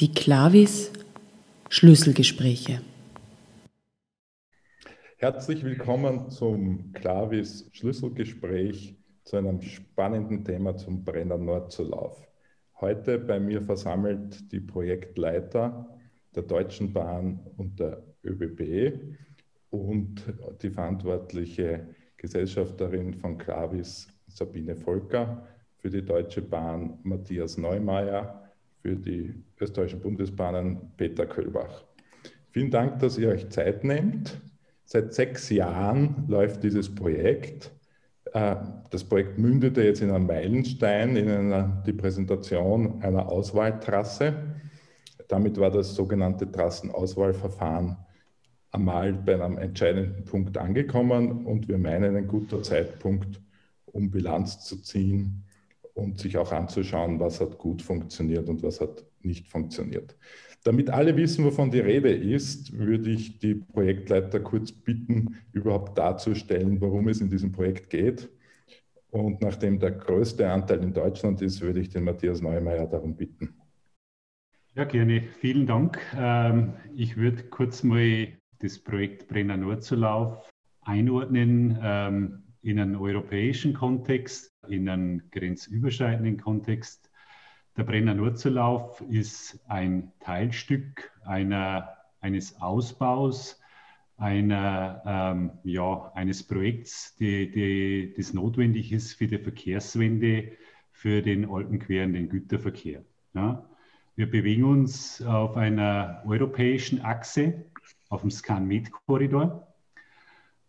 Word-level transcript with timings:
Die 0.00 0.12
Clavis 0.12 0.92
Schlüsselgespräche. 1.70 2.82
Herzlich 5.16 5.64
willkommen 5.64 6.30
zum 6.30 6.92
Clavis 6.92 7.68
Schlüsselgespräch 7.72 8.96
zu 9.24 9.36
einem 9.38 9.60
spannenden 9.60 10.44
Thema 10.44 10.76
zum 10.76 11.02
Brenner 11.02 11.36
Nordzulauf. 11.36 12.28
Heute 12.80 13.18
bei 13.18 13.40
mir 13.40 13.60
versammelt 13.60 14.52
die 14.52 14.60
Projektleiter 14.60 15.88
der 16.32 16.44
Deutschen 16.44 16.92
Bahn 16.92 17.40
und 17.56 17.80
der 17.80 18.04
ÖBB 18.24 19.00
und 19.70 20.22
die 20.62 20.70
verantwortliche 20.70 21.88
Gesellschafterin 22.16 23.14
von 23.14 23.36
Clavis 23.36 24.06
Sabine 24.28 24.76
Volker 24.76 25.44
für 25.78 25.90
die 25.90 26.04
Deutsche 26.04 26.42
Bahn 26.42 27.00
Matthias 27.02 27.58
Neumeier 27.58 28.47
für 28.82 28.96
die 28.96 29.34
österreichischen 29.60 30.00
Bundesbahnen 30.00 30.92
Peter 30.96 31.26
Köllbach. 31.26 31.84
Vielen 32.50 32.70
Dank, 32.70 32.98
dass 33.00 33.18
ihr 33.18 33.28
euch 33.28 33.48
Zeit 33.50 33.84
nehmt. 33.84 34.40
Seit 34.84 35.12
sechs 35.12 35.50
Jahren 35.50 36.24
läuft 36.28 36.62
dieses 36.62 36.94
Projekt. 36.94 37.70
Äh, 38.32 38.56
das 38.90 39.04
Projekt 39.04 39.38
mündete 39.38 39.82
jetzt 39.82 40.00
in 40.00 40.10
einem 40.10 40.26
Meilenstein, 40.26 41.16
in 41.16 41.28
einer, 41.28 41.82
die 41.86 41.92
Präsentation 41.92 43.02
einer 43.02 43.28
Auswahltrasse. 43.28 44.34
Damit 45.28 45.58
war 45.58 45.70
das 45.70 45.94
sogenannte 45.94 46.50
Trassenauswahlverfahren 46.50 47.96
einmal 48.70 49.12
bei 49.12 49.34
einem 49.34 49.58
entscheidenden 49.58 50.24
Punkt 50.24 50.56
angekommen 50.56 51.44
und 51.44 51.68
wir 51.68 51.78
meinen 51.78 52.16
ein 52.16 52.26
guter 52.26 52.62
Zeitpunkt, 52.62 53.40
um 53.86 54.10
Bilanz 54.10 54.64
zu 54.64 54.80
ziehen 54.80 55.44
und 55.98 56.18
sich 56.18 56.38
auch 56.38 56.52
anzuschauen, 56.52 57.18
was 57.20 57.40
hat 57.40 57.58
gut 57.58 57.82
funktioniert 57.82 58.48
und 58.48 58.62
was 58.62 58.80
hat 58.80 59.04
nicht 59.22 59.48
funktioniert. 59.48 60.16
Damit 60.64 60.90
alle 60.90 61.16
wissen, 61.16 61.44
wovon 61.44 61.70
die 61.70 61.80
Rede 61.80 62.10
ist, 62.10 62.76
würde 62.76 63.10
ich 63.10 63.38
die 63.38 63.54
Projektleiter 63.54 64.40
kurz 64.40 64.72
bitten, 64.72 65.36
überhaupt 65.52 65.96
darzustellen, 65.98 66.80
worum 66.80 67.08
es 67.08 67.20
in 67.20 67.30
diesem 67.30 67.52
Projekt 67.52 67.90
geht. 67.90 68.28
Und 69.10 69.40
nachdem 69.40 69.78
der 69.78 69.92
größte 69.92 70.50
Anteil 70.50 70.82
in 70.82 70.92
Deutschland 70.92 71.40
ist, 71.42 71.60
würde 71.60 71.80
ich 71.80 71.88
den 71.88 72.04
Matthias 72.04 72.42
Neumeier 72.42 72.86
darum 72.86 73.16
bitten. 73.16 73.54
Ja, 74.74 74.84
gerne. 74.84 75.22
Vielen 75.40 75.66
Dank. 75.66 75.98
Ähm, 76.16 76.74
ich 76.94 77.16
würde 77.16 77.44
kurz 77.44 77.82
mal 77.82 78.28
das 78.60 78.78
Projekt 78.78 79.28
Brenner 79.28 79.56
Nordzulauf 79.56 80.48
einordnen 80.82 81.78
ähm, 81.82 82.42
in 82.62 82.78
einen 82.78 82.96
europäischen 82.96 83.74
Kontext 83.74 84.52
in 84.70 84.88
einem 84.88 85.30
grenzüberschreitenden 85.30 86.38
Kontext. 86.38 87.10
Der 87.76 87.84
Brenner 87.84 88.14
Nurzerlauf 88.14 89.02
ist 89.08 89.60
ein 89.68 90.12
Teilstück 90.20 91.10
einer, 91.24 91.96
eines 92.20 92.60
Ausbaus 92.60 93.60
einer, 94.16 95.02
ähm, 95.06 95.50
ja, 95.62 96.10
eines 96.14 96.42
Projekts, 96.42 97.16
die, 97.16 97.50
die, 97.50 98.14
das 98.16 98.34
notwendig 98.34 98.92
ist 98.92 99.14
für 99.14 99.28
die 99.28 99.38
Verkehrswende 99.38 100.52
für 100.90 101.22
den 101.22 101.48
alpenquerenden 101.48 102.28
Güterverkehr. 102.28 103.04
Ja. 103.34 103.64
Wir 104.16 104.28
bewegen 104.28 104.64
uns 104.64 105.22
auf 105.22 105.56
einer 105.56 106.24
europäischen 106.26 107.00
Achse, 107.02 107.64
auf 108.08 108.22
dem 108.22 108.32
Scan-Med-Korridor. 108.32 109.67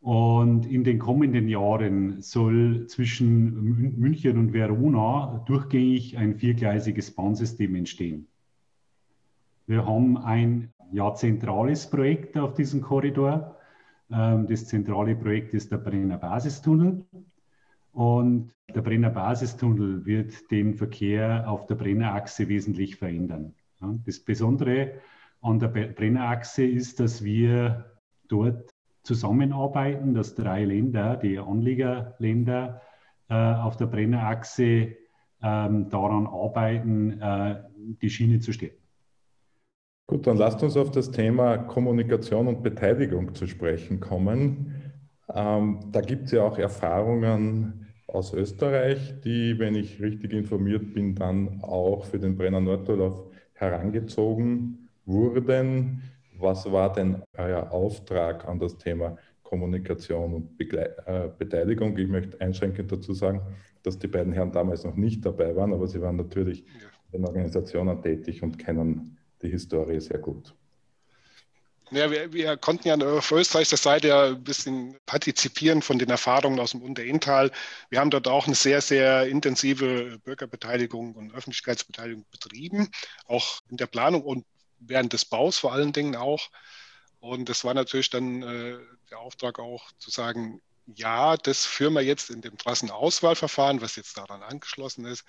Und 0.02 0.66
in 0.66 0.84
den 0.86 0.98
kommenden 0.98 1.50
Jahren 1.50 2.22
soll 2.22 2.88
zwischen 2.88 3.98
München 4.00 4.38
und 4.38 4.54
Verona 4.54 5.44
durchgängig 5.46 6.18
ein 6.18 6.36
viergleisiges 6.36 7.12
Bahnsystem 7.12 7.76
entstehen. 7.76 8.28
Wir 9.68 9.86
haben 9.86 10.18
ein 10.18 10.74
ja, 10.92 11.14
zentrales 11.14 11.90
Projekt 11.90 12.38
auf 12.38 12.54
diesem 12.54 12.82
Korridor. 12.82 13.58
Ähm, 14.12 14.48
das 14.48 14.66
zentrale 14.66 15.16
Projekt 15.16 15.54
ist 15.54 15.72
der 15.72 15.78
Brenner 15.78 16.18
Basistunnel. 16.18 17.06
Und 17.92 18.54
der 18.74 18.82
Brenner 18.82 19.10
Basistunnel 19.10 20.06
wird 20.06 20.50
den 20.50 20.76
Verkehr 20.76 21.50
auf 21.50 21.66
der 21.66 21.76
Brennerachse 21.76 22.48
wesentlich 22.48 22.96
verändern. 22.96 23.54
Das 24.06 24.20
Besondere 24.20 24.94
an 25.42 25.60
der 25.60 25.68
Brennerachse 25.68 26.66
ist, 26.66 27.00
dass 27.00 27.24
wir 27.24 27.86
dort 28.28 28.70
zusammenarbeiten, 29.10 30.14
dass 30.14 30.36
drei 30.36 30.66
Länder, 30.66 31.18
die 31.18 31.40
Anliegerländer 31.40 32.80
äh, 33.28 33.34
auf 33.34 33.76
der 33.76 33.88
Brennerachse 33.88 34.96
ähm, 35.42 35.90
daran 35.90 36.28
arbeiten, 36.28 37.20
äh, 37.20 37.56
die 38.04 38.10
Schiene 38.12 38.40
zu 38.40 38.54
stärken. 38.54 38.78
Gut, 40.06 40.28
dann 40.28 40.38
lasst 40.38 40.62
uns 40.62 40.78
auf 40.78 40.92
das 40.92 41.10
Thema 41.10 41.58
Kommunikation 41.58 42.48
und 42.48 42.62
Beteiligung 42.62 43.34
zu 43.34 43.48
sprechen 43.48 44.00
kommen. 44.00 44.76
Ähm, 45.34 45.80
da 45.92 46.02
gibt 46.02 46.26
es 46.26 46.32
ja 46.34 46.44
auch 46.44 46.60
Erfahrungen 46.60 47.88
aus 48.06 48.34
Österreich, 48.34 49.16
die, 49.24 49.58
wenn 49.58 49.74
ich 49.74 50.00
richtig 50.00 50.34
informiert 50.34 50.94
bin, 50.94 51.16
dann 51.16 51.64
auch 51.64 52.06
für 52.06 52.20
den 52.20 52.38
Brenner 52.38 52.60
Nordurlaub 52.60 53.32
herangezogen 53.54 54.90
wurden. 55.06 56.04
Was 56.40 56.72
war 56.72 56.94
denn 56.94 57.22
euer 57.38 57.70
Auftrag 57.72 58.48
an 58.48 58.60
das 58.60 58.78
Thema 58.78 59.18
Kommunikation 59.44 60.34
und 60.34 60.58
Begle 60.58 60.96
äh, 61.06 61.28
Beteiligung? 61.38 61.98
Ich 61.98 62.08
möchte 62.08 62.40
einschränkend 62.40 62.90
dazu 62.92 63.14
sagen, 63.14 63.42
dass 63.84 64.00
die 64.00 64.08
beiden 64.08 64.32
Herren 64.32 64.54
damals 64.54 64.86
noch 64.86 64.96
nicht 64.96 65.26
dabei 65.26 65.54
waren, 65.56 65.74
aber 65.74 65.88
sie 65.88 66.02
waren 66.02 66.16
natürlich 66.16 66.64
in 67.12 67.26
Organisationen 67.26 68.02
tätig 68.02 68.42
und 68.42 68.58
kennen 68.58 69.18
die 69.42 69.50
Historie 69.50 70.00
sehr 70.00 70.20
gut. 70.20 70.56
Ja, 71.92 72.10
wir, 72.12 72.32
wir, 72.32 72.56
konnten 72.56 72.88
ja 72.88 72.96
auf 72.96 73.32
österreichischer 73.32 73.78
Seite 73.78 74.10
ja 74.10 74.26
ein 74.28 74.44
bisschen 74.44 74.96
partizipieren 75.08 75.82
von 75.82 75.98
den 75.98 76.10
Erfahrungen 76.10 76.60
aus 76.60 76.72
dem 76.72 76.84
Unterinntal. 76.84 77.52
Wir 77.90 78.00
haben 78.00 78.12
dort 78.12 78.28
auch 78.28 78.46
eine 78.46 78.56
sehr, 78.56 78.80
sehr 78.80 79.28
intensive 79.28 80.20
Bürgerbeteiligung 80.24 81.16
und 81.16 81.34
Öffentlichkeitsbeteiligung 81.34 82.26
betrieben, 82.32 82.90
auch 83.26 83.60
in 83.70 83.78
der 83.78 83.88
Planung 83.88 84.22
und 84.22 84.46
während 84.80 85.14
des 85.14 85.26
Baus 85.26 85.58
vor 85.58 85.74
allen 85.74 85.94
Dingen 85.94 86.16
auch. 86.16 86.50
Und 87.20 87.50
das 87.50 87.64
war 87.64 87.74
natürlich 87.74 88.10
dann 88.10 88.42
äh, 88.42 88.78
der 89.10 89.20
Auftrag 89.20 89.60
auch 89.60 89.92
zu 89.98 90.10
sagen, 90.10 90.62
ja, 90.96 91.38
das 91.38 91.66
führen 91.66 91.94
wir 91.94 92.02
jetzt 92.02 92.30
in 92.30 92.42
dem 92.42 92.58
Trassenauswahlverfahren, 92.58 93.82
was 93.82 93.96
jetzt 93.96 94.18
daran 94.18 94.42
angeschlossen 94.42 95.06
ist, 95.06 95.24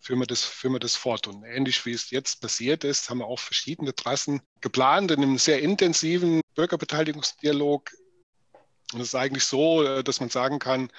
führen 0.00 0.18
wir 0.20 0.26
das, 0.26 0.44
führen 0.44 0.74
wir 0.74 0.80
das 0.80 0.96
fort. 0.96 1.26
Und 1.26 1.44
ähnlich 1.44 1.84
wie 1.86 1.92
es 1.92 2.10
jetzt 2.10 2.40
passiert 2.40 2.84
ist, 2.84 3.08
haben 3.08 3.18
wir 3.18 3.26
auch 3.26 3.38
verschiedene 3.38 3.94
Trassen 3.94 4.42
geplant 4.60 5.10
in 5.10 5.22
einem 5.22 5.38
sehr 5.38 5.60
intensiven 5.60 6.40
Bürgerbeteiligungsdialog. 6.54 7.90
Und 8.92 9.00
es 9.00 9.08
ist 9.08 9.14
eigentlich 9.14 9.44
so, 9.44 9.82
äh, 9.82 10.04
dass 10.04 10.20
man 10.20 10.28
sagen 10.28 10.58
kann, 10.58 10.90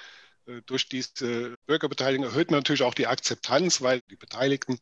äh, 0.46 0.62
durch 0.66 0.88
diese 0.88 1.56
Bürgerbeteiligung 1.66 2.26
erhöht 2.26 2.50
man 2.50 2.60
natürlich 2.60 2.82
auch 2.82 2.94
die 2.94 3.06
Akzeptanz, 3.06 3.82
weil 3.82 4.00
die 4.10 4.16
Beteiligten 4.16 4.78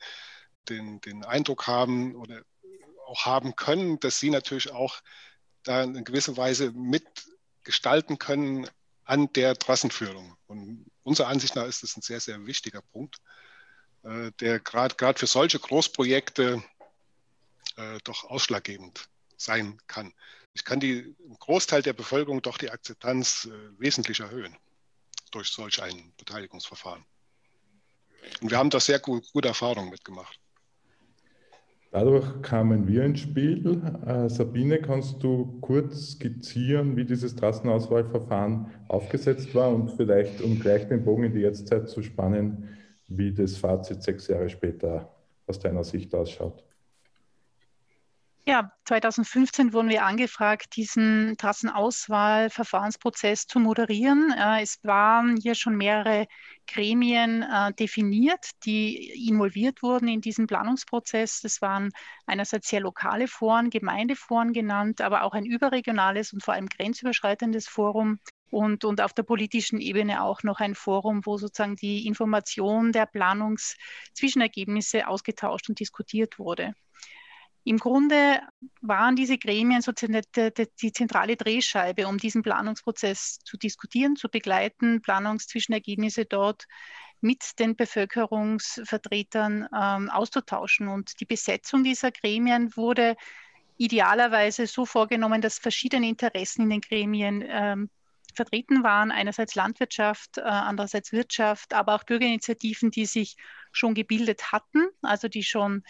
den, 0.69 1.01
den 1.01 1.25
Eindruck 1.25 1.67
haben 1.67 2.15
oder 2.17 2.43
auch 3.13 3.27
haben 3.27 3.55
können, 3.57 4.01
dass 4.01 4.19
sie 4.19 4.31
natürlich 4.31 4.73
auch 4.73 5.01
da 5.63 5.83
in 5.83 6.05
gewisser 6.05 6.37
Weise 6.37 6.73
mitgestalten 6.73 8.19
können 8.19 8.69
an 9.05 9.33
der 9.35 9.57
Trassenführung. 9.57 10.37
Und 10.47 10.91
unserer 11.03 11.29
Ansicht 11.29 11.55
nach 11.55 11.67
ist 11.67 11.83
das 11.83 11.97
ein 11.97 12.03
sehr, 12.03 12.21
sehr 12.21 12.45
wichtiger 12.47 12.83
Punkt, 12.83 13.19
äh, 14.03 14.33
der 14.41 14.59
gerade 14.61 15.19
für 15.19 15.27
solche 15.27 15.59
Großprojekte 15.59 16.63
äh, 17.77 17.99
doch 18.05 18.25
ausschlaggebend 18.25 19.09
sein 19.37 19.79
kann. 19.87 20.13
Ich 20.55 20.65
kann 20.65 20.81
die 20.81 21.15
im 21.25 21.39
Großteil 21.39 21.83
der 21.83 21.93
Bevölkerung 21.93 22.43
doch 22.43 22.59
die 22.59 22.71
Akzeptanz 22.71 23.47
äh, 23.47 23.81
wesentlich 23.81 24.21
erhöhen 24.21 24.57
durch 25.31 25.49
solch 25.49 25.83
ein 25.83 26.13
Beteiligungsverfahren. 26.17 27.05
Und 28.41 28.51
wir 28.51 28.59
haben 28.59 28.71
da 28.71 28.79
sehr 28.79 28.99
gut, 28.99 29.31
gute 29.33 29.49
Erfahrungen 29.49 29.91
mitgemacht. 29.91 30.39
Dadurch 31.93 32.41
kamen 32.41 32.89
wir 32.89 33.05
ins 33.05 33.21
Spiel. 33.21 33.83
Äh, 34.07 34.31
Sabine, 34.31 34.81
kannst 34.81 35.23
du 35.23 35.59
kurz 35.61 36.13
skizzieren, 36.13 36.97
wie 36.97 37.05
dieses 37.05 37.37
Trassenauswahlverfahren 37.37 38.69
aufgesetzt 38.89 39.55
war 39.55 39.69
und 39.75 39.91
vielleicht, 39.91 40.41
um 40.41 40.59
gleich 40.59 40.89
den 40.89 41.05
Bogen 41.05 41.25
in 41.25 41.35
die 41.35 41.41
Jetztzeit 41.41 41.91
zu 41.91 42.03
spannen, 42.03 42.67
wie 43.09 43.35
das 43.35 43.59
Fazit 43.59 44.03
sechs 44.03 44.27
Jahre 44.27 44.49
später 44.49 45.15
aus 45.47 45.61
deiner 45.61 45.85
Sicht 45.85 46.15
ausschaut? 46.15 46.65
Ja, 48.45 48.73
2015 48.87 49.73
wurden 49.73 49.89
wir 49.89 50.05
angefragt, 50.05 50.75
diesen 50.75 51.37
Trassenauswahlverfahrensprozess 51.39 53.47
zu 53.47 53.61
moderieren. 53.61 54.35
Äh, 54.37 54.63
es 54.63 54.81
waren 54.83 55.37
hier 55.37 55.55
schon 55.55 55.77
mehrere 55.77 56.27
Gremien 56.67 57.45
äh, 57.45 57.73
definiert, 57.73 58.51
die 58.65 59.29
involviert 59.29 59.81
wurden 59.85 60.09
in 60.09 60.21
diesen 60.21 60.49
Planungsprozess. 60.49 61.41
Das 61.43 61.63
waren 61.63 61.91
einerseits 62.27 62.69
sehr 62.69 62.81
lokale 62.81 63.29
Foren, 63.29 63.71
Gemeindeforen 63.71 64.53
genannt, 64.53 65.01
aber 65.01 65.23
auch 65.23 65.35
ein 65.35 65.47
überregionales 65.47 66.33
und 66.33 66.43
vor 66.43 66.55
allem 66.55 66.67
grenzüberschreitendes 66.67 67.69
Forum. 67.69 68.19
Und, 68.51 68.85
und 68.85 69.01
auf 69.01 69.13
der 69.13 69.23
politischen 69.23 69.81
Ebene 69.81 70.21
auch 70.23 70.43
noch 70.43 70.59
ein 70.59 70.75
Forum, 70.75 71.25
wo 71.25 71.39
sozusagen 71.39 71.77
die 71.77 72.09
Information 72.09 72.91
der 72.91 73.07
Planungszwischenergebnisse 73.07 75.07
ausgetauscht 75.07 75.69
und 75.69 75.79
diskutiert 75.79 76.41
wurde. 76.41 76.75
Im 77.65 77.79
Grunde 77.79 78.41
waren 78.81 79.15
diese 79.15 79.39
Gremien 79.39 79.83
sozusagen 79.83 80.21
die, 80.81 80.93
zentrale 80.93 81.37
Drehscheibe, 81.37 82.09
um 82.09 82.19
diesen 82.19 82.43
Planungsprozess 82.43 83.39
zu 83.45 83.57
diskutieren, 83.57 84.17
zu 84.17 84.29
begleiten, 84.29 85.01
Planungszwischenergebnisse 85.01 86.25
dort 86.25 86.67
mit 87.21 87.59
den 87.61 87.77
Bevölkerungsvertretern 87.77 89.69
ähm, 89.75 90.11
auszutauschen. 90.11 90.89
Und 90.89 91.21
die 91.21 91.25
Besetzung 91.25 91.85
dieser 91.85 92.11
Gremien 92.11 92.77
wurde 92.77 93.17
idealerweise 93.77 94.67
so 94.67 94.85
vorgenommen, 94.85 95.41
dass 95.41 95.59
verschiedene 95.59 96.09
Interessen 96.09 96.63
in 96.63 96.71
den 96.71 96.81
Gremien 96.81 97.45
ähm, 97.47 97.91
vertreten 98.35 98.83
waren. 98.83 99.13
Einerseits 99.13 99.55
Landwirtschaft, 99.55 100.39
äh, 100.39 100.43
andererseits 100.43 101.13
Wirtschaft, 101.13 101.75
aber 101.75 101.95
auch 101.95 102.05
Bürgerinitiativen, 102.05 102.91
die 102.91 103.07
sich 103.07 103.37
schon 103.71 103.95
gebildet 103.95 104.51
hatten, 104.51 104.89
also 105.03 105.29
die 105.29 105.45
schon 105.45 105.85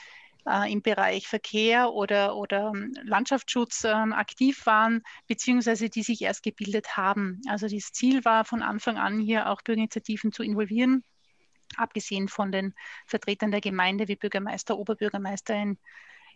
äh, 0.46 0.72
im 0.72 0.82
Bereich 0.82 1.28
Verkehr 1.28 1.92
oder, 1.92 2.36
oder 2.36 2.72
ähm, 2.74 2.92
Landschaftsschutz 3.02 3.84
äh, 3.84 3.88
aktiv 3.88 4.66
waren, 4.66 5.02
beziehungsweise 5.26 5.88
die 5.88 6.02
sich 6.02 6.22
erst 6.22 6.42
gebildet 6.42 6.96
haben. 6.96 7.40
Also 7.48 7.68
das 7.68 7.92
Ziel 7.92 8.24
war 8.24 8.44
von 8.44 8.62
Anfang 8.62 8.98
an 8.98 9.20
hier 9.20 9.48
auch 9.48 9.62
Bürgerinitiativen 9.62 10.32
zu 10.32 10.42
involvieren, 10.42 11.04
abgesehen 11.76 12.28
von 12.28 12.52
den 12.52 12.74
Vertretern 13.06 13.50
der 13.50 13.60
Gemeinde 13.60 14.08
wie 14.08 14.16
Bürgermeister, 14.16 14.78
Oberbürgermeister 14.78 15.54
in, 15.54 15.78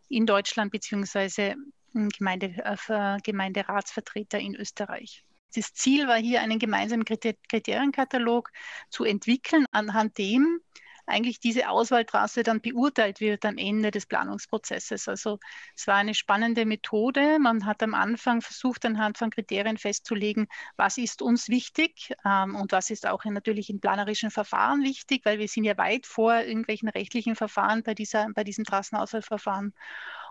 in 0.09 0.27
Deutschland, 0.27 0.73
beziehungsweise 0.73 1.57
hm, 1.93 2.09
Gemeinde, 2.11 2.55
äh, 2.65 3.19
Gemeinderatsvertreter 3.23 4.39
in 4.39 4.55
Österreich. 4.55 5.25
Das 5.55 5.73
Ziel 5.73 6.07
war 6.07 6.19
hier, 6.19 6.43
einen 6.43 6.59
gemeinsamen 6.59 7.05
Kriterienkatalog 7.05 8.51
zu 8.91 9.05
entwickeln, 9.05 9.65
anhand 9.73 10.19
dem 10.19 10.61
eigentlich 11.07 11.41
diese 11.41 11.69
Auswahltrasse 11.69 12.43
dann 12.43 12.61
beurteilt 12.61 13.21
wird 13.21 13.45
am 13.45 13.59
Ende 13.59 13.91
des 13.91 14.07
Planungsprozesses. 14.07 15.09
Also 15.09 15.39
es 15.77 15.87
war 15.87 15.97
eine 15.97 16.15
spannende 16.15 16.67
Methode. 16.67 17.39
Man 17.39 17.65
hat 17.65 17.83
am 17.83 17.95
Anfang 17.95 18.43
versucht, 18.43 18.85
anhand 18.85 19.19
von 19.19 19.31
Kriterien 19.31 19.79
festzulegen, 19.79 20.49
was 20.77 20.99
ist 20.99 21.23
uns 21.23 21.49
wichtig 21.49 22.13
ähm, 22.25 22.57
und 22.57 22.73
was 22.73 22.91
ist 22.91 23.07
auch 23.07 23.25
in, 23.25 23.35
natürlich 23.35 23.71
in 23.71 23.81
planerischen 23.81 24.31
Verfahren 24.31 24.83
wichtig, 24.83 25.25
weil 25.25 25.39
wir 25.39 25.49
sind 25.49 25.65
ja 25.65 25.79
weit 25.79 26.07
vor 26.07 26.35
irgendwelchen 26.41 26.89
rechtlichen 26.89 27.37
Verfahren 27.37 27.83
bei, 27.83 27.95
dieser, 27.95 28.29
bei 28.35 28.45
diesem 28.45 28.65
Trassenauswahlverfahren. 28.65 29.73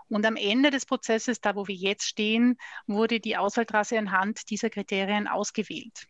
Und 0.08 0.24
am 0.24 0.36
Ende 0.36 0.70
des 0.70 0.86
Prozesses, 0.86 1.40
da 1.40 1.56
wo 1.56 1.66
wir 1.66 1.74
jetzt 1.74 2.06
stehen, 2.06 2.58
wurde 2.86 3.18
die 3.18 3.36
Auswahltrasse 3.36 3.98
anhand 3.98 4.50
dieser 4.50 4.70
Kriterien 4.70 5.26
ausgewählt 5.26 6.06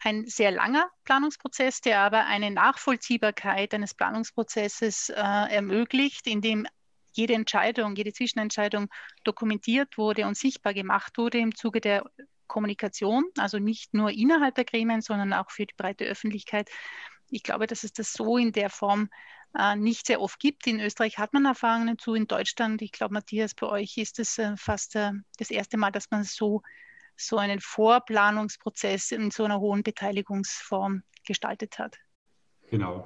ein 0.00 0.26
sehr 0.26 0.50
langer 0.50 0.90
Planungsprozess, 1.04 1.80
der 1.80 2.00
aber 2.00 2.26
eine 2.26 2.50
Nachvollziehbarkeit 2.50 3.74
eines 3.74 3.94
Planungsprozesses 3.94 5.08
äh, 5.10 5.14
ermöglicht, 5.14 6.26
indem 6.26 6.66
jede 7.12 7.34
Entscheidung, 7.34 7.96
jede 7.96 8.12
Zwischenentscheidung 8.12 8.88
dokumentiert 9.24 9.98
wurde 9.98 10.26
und 10.26 10.36
sichtbar 10.36 10.74
gemacht 10.74 11.18
wurde 11.18 11.38
im 11.38 11.54
Zuge 11.54 11.80
der 11.80 12.04
Kommunikation, 12.46 13.24
also 13.36 13.58
nicht 13.58 13.92
nur 13.92 14.10
innerhalb 14.10 14.54
der 14.54 14.64
Gremien, 14.64 15.02
sondern 15.02 15.32
auch 15.32 15.50
für 15.50 15.66
die 15.66 15.74
breite 15.76 16.04
Öffentlichkeit. 16.04 16.70
Ich 17.28 17.42
glaube, 17.42 17.66
dass 17.66 17.84
es 17.84 17.92
das 17.92 18.12
so 18.12 18.38
in 18.38 18.52
der 18.52 18.70
Form 18.70 19.10
äh, 19.56 19.76
nicht 19.76 20.06
sehr 20.06 20.20
oft 20.20 20.38
gibt. 20.40 20.66
In 20.66 20.80
Österreich 20.80 21.18
hat 21.18 21.32
man 21.32 21.44
Erfahrungen 21.44 21.88
dazu, 21.88 22.14
in 22.14 22.26
Deutschland, 22.26 22.82
ich 22.82 22.92
glaube, 22.92 23.14
Matthias, 23.14 23.54
bei 23.54 23.66
euch 23.66 23.96
ist 23.98 24.18
es 24.18 24.38
äh, 24.38 24.56
fast 24.56 24.96
äh, 24.96 25.12
das 25.38 25.50
erste 25.50 25.76
Mal, 25.76 25.90
dass 25.90 26.10
man 26.10 26.22
es 26.22 26.34
so 26.34 26.62
so 27.18 27.36
einen 27.36 27.60
Vorplanungsprozess 27.60 29.10
in 29.10 29.30
so 29.30 29.44
einer 29.44 29.60
hohen 29.60 29.82
Beteiligungsform 29.82 31.02
gestaltet 31.26 31.78
hat. 31.78 31.96
Genau. 32.70 33.04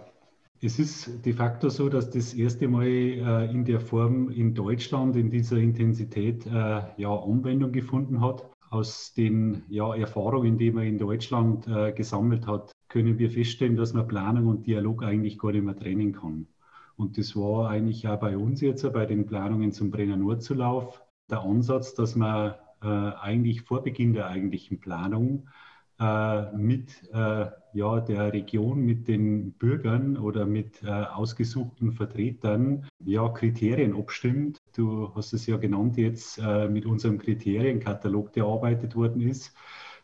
Es 0.61 0.79
ist 0.79 1.25
de 1.27 1.33
facto 1.33 1.69
so, 1.71 1.89
dass 1.89 2.11
das 2.11 2.35
erste 2.35 2.69
Mal 2.69 2.87
äh, 2.87 3.51
in 3.51 3.65
der 3.65 3.81
Form 3.81 4.31
in 4.31 4.55
Deutschland 4.55 5.17
in 5.17 5.29
dieser 5.29 5.57
Intensität 5.57 6.47
äh, 6.47 6.83
ja, 6.97 7.13
Anwendung 7.13 7.73
gefunden 7.73 8.21
hat. 8.21 8.49
Aus 8.71 9.13
den 9.13 9.65
ja, 9.69 9.95
Erfahrungen, 9.95 10.57
die 10.57 10.71
man 10.71 10.85
in 10.85 10.99
Deutschland 10.99 11.67
äh, 11.67 11.93
gesammelt 11.93 12.47
hat, 12.47 12.73
können 12.89 13.19
wir 13.19 13.31
feststellen, 13.31 13.77
dass 13.77 13.93
man 13.93 14.07
Planung 14.07 14.47
und 14.47 14.67
Dialog 14.67 15.03
eigentlich 15.03 15.37
gar 15.39 15.53
nicht 15.53 15.65
mehr 15.65 15.77
trennen 15.77 16.13
kann. 16.13 16.47
Und 16.97 17.19
das 17.19 17.35
war 17.35 17.69
eigentlich 17.69 18.07
auch 18.07 18.21
bei 18.21 18.37
uns 18.37 18.61
jetzt, 18.61 18.91
bei 18.93 19.05
den 19.05 19.27
Planungen 19.27 19.73
zum 19.73 19.91
Brenner 19.91 20.17
Nordzulauf, 20.17 21.03
der 21.29 21.41
Ansatz, 21.41 21.95
dass 21.95 22.15
man 22.15 22.53
äh, 22.53 22.55
eigentlich 22.83 23.63
vor 23.63 23.83
Beginn 23.83 24.13
der 24.13 24.27
eigentlichen 24.27 24.81
Planung 24.81 25.49
äh, 25.99 26.53
mit 26.57 27.09
äh, 27.13 27.47
ja, 27.75 28.01
der 28.01 28.33
Region, 28.33 28.85
mit 28.85 29.09
den 29.09 29.53
Bürgern 29.53 30.17
oder 30.17 30.45
mit 30.45 30.85
ausgesuchten 30.85 31.93
Vertretern 31.93 32.87
ja, 33.05 33.29
Kriterien 33.29 33.97
abstimmt. 33.97 34.59
Du 34.77 35.15
hast 35.15 35.33
es 35.33 35.47
ja 35.47 35.57
genannt 35.57 35.97
jetzt 35.97 36.39
mit 36.69 36.85
unserem 36.85 37.19
Kriterienkatalog, 37.19 38.33
der 38.35 38.45
erarbeitet 38.45 38.95
worden 38.95 39.23
ist. 39.23 39.55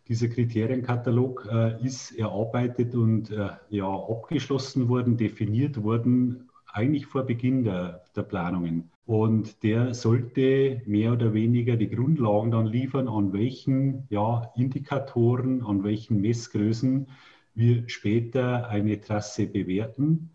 Dieser 0.09 0.29
Kriterienkatalog 0.29 1.47
äh, 1.53 1.85
ist 1.85 2.13
erarbeitet 2.13 2.95
und 2.95 3.31
äh, 3.31 3.51
ja, 3.69 3.87
abgeschlossen 3.87 4.89
worden, 4.89 5.19
definiert 5.19 5.83
worden, 5.83 6.49
eigentlich 6.73 7.07
vor 7.07 7.25
Beginn 7.25 7.63
der, 7.63 8.05
der 8.17 8.23
Planungen. 8.23 8.91
Und 9.09 9.63
der 9.63 9.95
sollte 9.95 10.83
mehr 10.85 11.15
oder 11.15 11.33
weniger 11.33 11.77
die 11.77 11.89
Grundlagen 11.89 12.51
dann 12.51 12.67
liefern, 12.67 13.09
an 13.09 13.33
welchen 13.33 14.07
ja, 14.11 14.53
Indikatoren, 14.55 15.65
an 15.65 15.83
welchen 15.83 16.21
Messgrößen 16.21 17.09
wir 17.55 17.89
später 17.89 18.69
eine 18.69 19.01
Trasse 19.01 19.47
bewerten, 19.47 20.29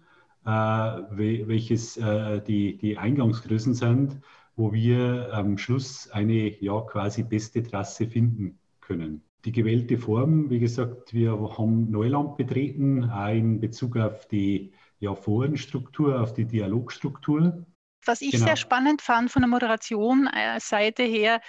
äh, 0.44 0.50
welches 0.50 1.98
äh, 1.98 2.42
die, 2.42 2.76
die 2.80 2.98
Eingangsgrößen 2.98 3.76
sind, 3.76 4.20
wo 4.56 4.74
wir 4.74 5.32
am 5.32 5.60
Schluss 5.60 6.10
eine 6.10 6.60
ja, 6.60 6.82
quasi 6.82 7.22
beste 7.22 7.62
Trasse 7.62 8.08
finden 8.08 8.58
können. 8.82 9.22
Die 9.46 9.52
gewählte 9.52 10.00
Form, 10.00 10.50
wie 10.50 10.60
gesagt, 10.60 11.14
wir 11.14 11.34
haben 11.60 11.92
Neuland 11.92 12.38
betreten, 12.38 13.04
auch 13.04 13.36
in 13.36 13.60
Bezug 13.60 13.98
auf 13.98 14.28
die 14.28 14.72
ja, 15.00 15.14
Forenstruktur, 15.14 16.20
auf 16.20 16.34
die 16.34 16.46
Dialogstruktur. 16.46 17.68
Was 18.06 18.22
ich 18.22 18.32
genau. 18.32 18.46
sehr 18.46 18.56
spannend 18.56 19.02
fand 19.02 19.32
von 19.32 19.42
der 19.42 19.50
Moderation-Seite 19.50 21.04
her, 21.04 21.42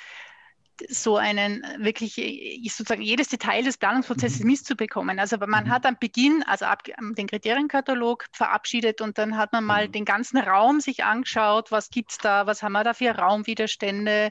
so 0.88 1.16
einen 1.16 1.62
wirklich 1.78 2.14
sozusagen 2.64 3.02
jedes 3.02 3.28
Detail 3.28 3.62
des 3.62 3.78
Planungsprozesses 3.78 4.40
mhm. 4.40 4.48
mitzubekommen. 4.48 5.18
Also 5.18 5.36
man 5.38 5.64
mhm. 5.64 5.70
hat 5.70 5.86
am 5.86 5.96
Beginn, 5.98 6.42
also 6.46 6.64
ab, 6.64 6.82
den 6.84 7.26
Kriterienkatalog 7.26 8.26
verabschiedet 8.32 9.00
und 9.00 9.18
dann 9.18 9.36
hat 9.36 9.52
man 9.52 9.64
mal 9.64 9.88
mhm. 9.88 9.92
den 9.92 10.04
ganzen 10.04 10.38
Raum 10.38 10.80
sich 10.80 11.04
angeschaut, 11.04 11.70
was 11.70 11.90
gibt 11.90 12.12
es 12.12 12.18
da, 12.18 12.46
was 12.46 12.62
haben 12.62 12.72
wir 12.72 12.84
da 12.84 12.94
für 12.94 13.10
Raumwiderstände, 13.10 14.30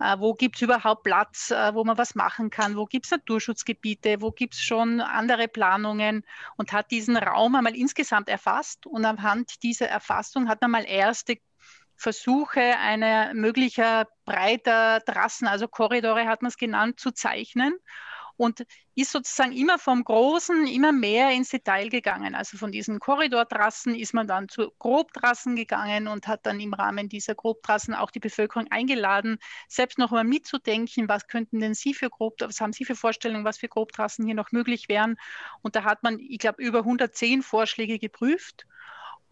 äh, 0.00 0.18
wo 0.18 0.34
gibt 0.34 0.56
es 0.56 0.62
überhaupt 0.62 1.02
Platz, 1.02 1.50
äh, 1.50 1.74
wo 1.74 1.84
man 1.84 1.98
was 1.98 2.14
machen 2.14 2.50
kann, 2.50 2.76
wo 2.76 2.86
gibt 2.86 3.06
es 3.06 3.10
Naturschutzgebiete, 3.10 4.20
wo 4.20 4.30
gibt 4.30 4.54
es 4.54 4.60
schon 4.62 5.00
andere 5.00 5.48
Planungen 5.48 6.24
und 6.56 6.72
hat 6.72 6.90
diesen 6.90 7.16
Raum 7.16 7.54
einmal 7.54 7.76
insgesamt 7.76 8.28
erfasst 8.28 8.86
und 8.86 9.04
anhand 9.04 9.62
dieser 9.62 9.88
Erfassung 9.88 10.48
hat 10.48 10.62
man 10.62 10.70
mal 10.70 10.84
erste 10.86 11.36
Versuche 12.02 12.60
einer 12.78 13.32
möglicher 13.32 14.08
breiter 14.24 15.00
Trassen, 15.04 15.46
also 15.46 15.68
Korridore 15.68 16.26
hat 16.26 16.42
man 16.42 16.48
es 16.48 16.56
genannt, 16.56 16.98
zu 16.98 17.12
zeichnen 17.12 17.74
und 18.36 18.64
ist 18.94 19.12
sozusagen 19.12 19.52
immer 19.52 19.78
vom 19.78 20.02
Großen 20.02 20.66
immer 20.66 20.90
mehr 20.92 21.30
ins 21.30 21.50
Detail 21.50 21.88
gegangen. 21.88 22.34
Also 22.34 22.58
von 22.58 22.72
diesen 22.72 22.98
Korridortrassen 22.98 23.94
ist 23.94 24.14
man 24.14 24.26
dann 24.26 24.48
zu 24.48 24.72
Grobtrassen 24.78 25.54
gegangen 25.54 26.08
und 26.08 26.26
hat 26.26 26.44
dann 26.44 26.58
im 26.60 26.74
Rahmen 26.74 27.08
dieser 27.08 27.34
Grobtrassen 27.34 27.94
auch 27.94 28.10
die 28.10 28.20
Bevölkerung 28.20 28.66
eingeladen, 28.70 29.38
selbst 29.68 29.98
noch 29.98 30.10
mal 30.10 30.24
mitzudenken, 30.24 31.08
was 31.08 31.28
könnten 31.28 31.60
denn 31.60 31.74
Sie 31.74 31.94
für 31.94 32.10
Grob, 32.10 32.34
was 32.40 32.60
haben 32.60 32.72
Sie 32.72 32.84
für 32.84 32.96
Vorstellungen, 32.96 33.44
was 33.44 33.58
für 33.58 33.68
Grobtrassen 33.68 34.26
hier 34.26 34.34
noch 34.34 34.50
möglich 34.50 34.88
wären. 34.88 35.16
Und 35.62 35.76
da 35.76 35.84
hat 35.84 36.02
man, 36.02 36.18
ich 36.18 36.38
glaube, 36.38 36.62
über 36.62 36.80
110 36.80 37.42
Vorschläge 37.42 37.98
geprüft 37.98 38.66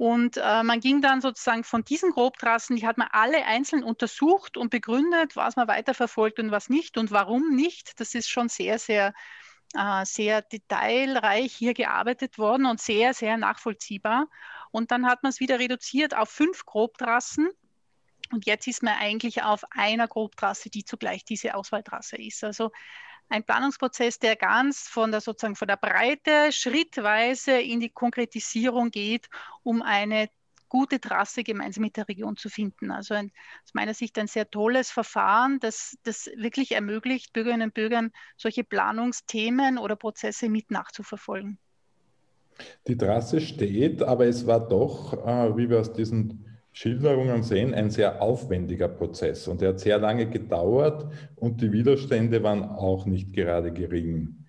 und 0.00 0.38
äh, 0.38 0.62
man 0.62 0.80
ging 0.80 1.02
dann 1.02 1.20
sozusagen 1.20 1.62
von 1.62 1.84
diesen 1.84 2.12
Grobtrassen, 2.12 2.74
die 2.74 2.86
hat 2.86 2.96
man 2.96 3.08
alle 3.12 3.44
einzeln 3.44 3.84
untersucht 3.84 4.56
und 4.56 4.70
begründet, 4.70 5.36
was 5.36 5.56
man 5.56 5.68
weiterverfolgt 5.68 6.38
und 6.38 6.50
was 6.50 6.70
nicht 6.70 6.96
und 6.96 7.10
warum 7.10 7.54
nicht. 7.54 8.00
Das 8.00 8.14
ist 8.14 8.30
schon 8.30 8.48
sehr, 8.48 8.78
sehr, 8.78 9.12
äh, 9.74 10.04
sehr 10.06 10.40
detailreich 10.40 11.52
hier 11.52 11.74
gearbeitet 11.74 12.38
worden 12.38 12.64
und 12.64 12.80
sehr, 12.80 13.12
sehr 13.12 13.36
nachvollziehbar. 13.36 14.28
Und 14.70 14.90
dann 14.90 15.04
hat 15.04 15.22
man 15.22 15.28
es 15.28 15.40
wieder 15.40 15.58
reduziert 15.58 16.16
auf 16.16 16.30
fünf 16.30 16.64
Grobtrassen. 16.64 17.50
Und 18.32 18.46
jetzt 18.46 18.66
ist 18.68 18.82
man 18.82 18.94
eigentlich 18.98 19.42
auf 19.42 19.64
einer 19.68 20.08
Grobtrasse, 20.08 20.70
die 20.70 20.86
zugleich 20.86 21.26
diese 21.26 21.54
Auswahltrasse 21.54 22.16
ist. 22.16 22.42
Also 22.42 22.70
ein 23.30 23.44
Planungsprozess, 23.44 24.18
der 24.18 24.36
ganz 24.36 24.88
von 24.88 25.10
der 25.10 25.20
sozusagen 25.20 25.56
von 25.56 25.68
der 25.68 25.76
Breite 25.76 26.50
schrittweise 26.50 27.52
in 27.52 27.80
die 27.80 27.88
Konkretisierung 27.88 28.90
geht, 28.90 29.28
um 29.62 29.82
eine 29.82 30.28
gute 30.68 31.00
Trasse 31.00 31.42
gemeinsam 31.42 31.82
mit 31.82 31.96
der 31.96 32.08
Region 32.08 32.36
zu 32.36 32.48
finden. 32.48 32.90
Also 32.90 33.14
ein, 33.14 33.32
aus 33.64 33.74
meiner 33.74 33.94
Sicht 33.94 34.18
ein 34.18 34.26
sehr 34.26 34.50
tolles 34.50 34.90
Verfahren, 34.90 35.58
das, 35.60 35.96
das 36.04 36.30
wirklich 36.36 36.72
ermöglicht, 36.72 37.32
Bürgerinnen 37.32 37.68
und 37.68 37.74
Bürgern 37.74 38.12
solche 38.36 38.64
Planungsthemen 38.64 39.78
oder 39.78 39.96
Prozesse 39.96 40.48
mit 40.48 40.70
nachzuverfolgen. 40.70 41.58
Die 42.86 42.96
Trasse 42.96 43.40
steht, 43.40 44.02
aber 44.02 44.26
es 44.26 44.46
war 44.46 44.68
doch, 44.68 45.14
äh, 45.26 45.56
wie 45.56 45.70
wir 45.70 45.80
aus 45.80 45.92
diesen 45.92 46.49
Schilderungen 46.80 47.42
sehen, 47.42 47.74
ein 47.74 47.90
sehr 47.90 48.22
aufwendiger 48.22 48.88
Prozess 48.88 49.46
und 49.48 49.60
er 49.60 49.70
hat 49.70 49.80
sehr 49.80 49.98
lange 49.98 50.30
gedauert 50.30 51.12
und 51.36 51.60
die 51.60 51.72
Widerstände 51.72 52.42
waren 52.42 52.62
auch 52.62 53.04
nicht 53.04 53.34
gerade 53.34 53.70
gering. 53.70 54.46